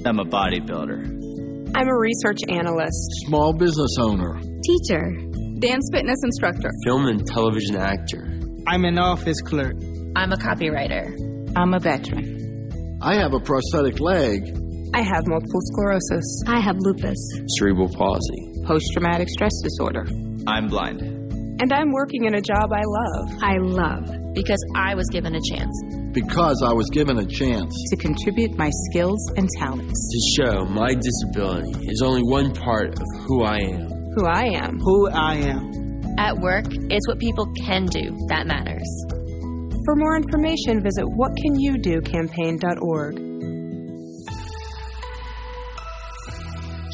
I'm 0.06 0.20
a 0.20 0.26
bodybuilder. 0.26 1.74
I'm 1.76 1.88
a 1.88 2.00
research 2.00 2.40
analyst. 2.48 3.10
Small 3.26 3.54
business 3.54 3.98
owner. 4.00 4.40
Teacher. 4.40 5.12
Dance 5.60 5.90
fitness 5.92 6.20
instructor. 6.24 6.70
Film 6.86 7.08
and 7.08 7.26
television 7.28 7.76
actor. 7.76 8.40
I'm 8.68 8.86
an 8.86 9.00
office 9.00 9.42
clerk. 9.42 9.76
I'm 10.16 10.32
a 10.32 10.38
copywriter. 10.38 11.35
I'm 11.56 11.74
a 11.74 11.80
veteran. 11.80 13.00
I 13.02 13.16
have 13.16 13.34
a 13.34 13.40
prosthetic 13.40 14.00
leg. 14.00 14.42
I 14.94 15.02
have 15.02 15.28
multiple 15.28 15.62
sclerosis. 15.72 16.44
I 16.48 16.60
have 16.60 16.76
lupus. 16.80 17.18
Cerebral 17.58 17.90
palsy. 17.90 18.64
Post 18.66 18.86
traumatic 18.94 19.30
stress 19.30 19.54
disorder. 19.64 20.06
I'm 20.48 20.68
blind. 20.68 21.02
And 21.02 21.72
I'm 21.72 21.92
working 21.92 22.26
in 22.26 22.36
a 22.36 22.42
job 22.42 22.72
I 22.74 22.84
love. 22.84 23.44
I 23.44 23.58
love. 23.58 24.34
Because 24.34 24.60
I 24.76 24.96
was 24.96 25.08
given 25.10 25.34
a 25.36 25.40
chance. 25.50 25.74
Because 26.12 26.62
I 26.62 26.74
was 26.74 26.90
given 26.90 27.18
a 27.20 27.26
chance. 27.26 27.74
To 27.92 27.98
contribute 27.98 28.58
my 28.58 28.70
skills 28.90 29.32
and 29.38 29.48
talents. 29.60 30.10
To 30.12 30.44
show 30.44 30.66
my 30.66 30.94
disability 30.94 31.88
is 31.88 32.02
only 32.02 32.22
one 32.24 32.54
part 32.54 32.90
of 32.90 33.06
who 33.26 33.44
I 33.44 33.60
am. 33.60 33.90
Who 34.16 34.26
I 34.26 34.44
am. 34.56 34.80
Who 34.80 35.10
I 35.10 35.36
am. 35.36 36.16
At 36.18 36.38
work, 36.38 36.66
it's 36.70 37.08
what 37.08 37.20
people 37.20 37.48
can 37.66 37.86
do 37.86 38.16
that 38.30 38.48
matters. 38.48 38.88
For 39.86 39.96
more 39.96 40.18
information, 40.18 40.82
visit 40.82 41.06
whatcanyoudocampaign.org. 41.06 43.20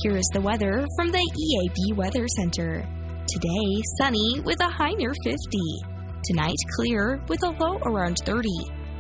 Here 0.04 0.18
is 0.18 0.30
the 0.34 0.42
weather 0.42 0.86
from 0.98 1.12
the 1.12 1.24
EAB 1.24 1.96
Weather 1.96 2.28
Center. 2.36 2.86
Today, 3.30 3.82
sunny 3.98 4.42
with 4.44 4.60
a 4.60 4.68
high 4.68 4.92
near 4.92 5.14
50. 5.24 5.38
Tonight, 6.26 6.58
clear 6.76 7.22
with 7.30 7.42
a 7.44 7.52
low 7.52 7.78
around 7.86 8.18
30. 8.26 8.50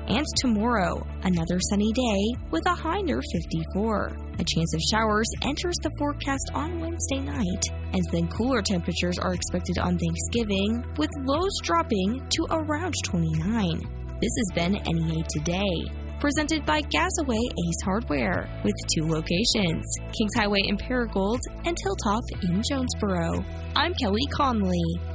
And 0.07 0.25
tomorrow, 0.37 1.05
another 1.23 1.59
sunny 1.69 1.91
day 1.91 2.33
with 2.49 2.65
a 2.67 2.73
high 2.73 3.01
near 3.01 3.21
54. 3.33 4.15
A 4.39 4.43
chance 4.43 4.73
of 4.73 4.81
showers 4.91 5.27
enters 5.43 5.75
the 5.83 5.91
forecast 5.97 6.51
on 6.53 6.79
Wednesday 6.79 7.19
night, 7.19 7.63
and 7.93 8.03
then 8.11 8.27
cooler 8.27 8.61
temperatures 8.61 9.19
are 9.19 9.33
expected 9.33 9.77
on 9.77 9.97
Thanksgiving, 9.97 10.83
with 10.97 11.09
lows 11.25 11.57
dropping 11.63 12.25
to 12.29 12.47
around 12.49 12.93
29. 13.03 13.79
This 14.21 14.31
has 14.37 14.51
been 14.55 14.73
NEA 14.73 15.23
Today 15.29 16.01
presented 16.21 16.63
by 16.67 16.81
Gazaway 16.83 17.39
Ace 17.39 17.81
Hardware, 17.83 18.47
with 18.63 18.75
two 18.95 19.07
locations 19.07 19.83
Kings 20.15 20.35
Highway 20.35 20.61
in 20.67 20.77
Paragould 20.77 21.39
and 21.65 21.75
Hilltop 21.81 22.23
in 22.43 22.61
Jonesboro. 22.69 23.43
I'm 23.75 23.93
Kelly 23.95 24.27
Conley. 24.31 25.10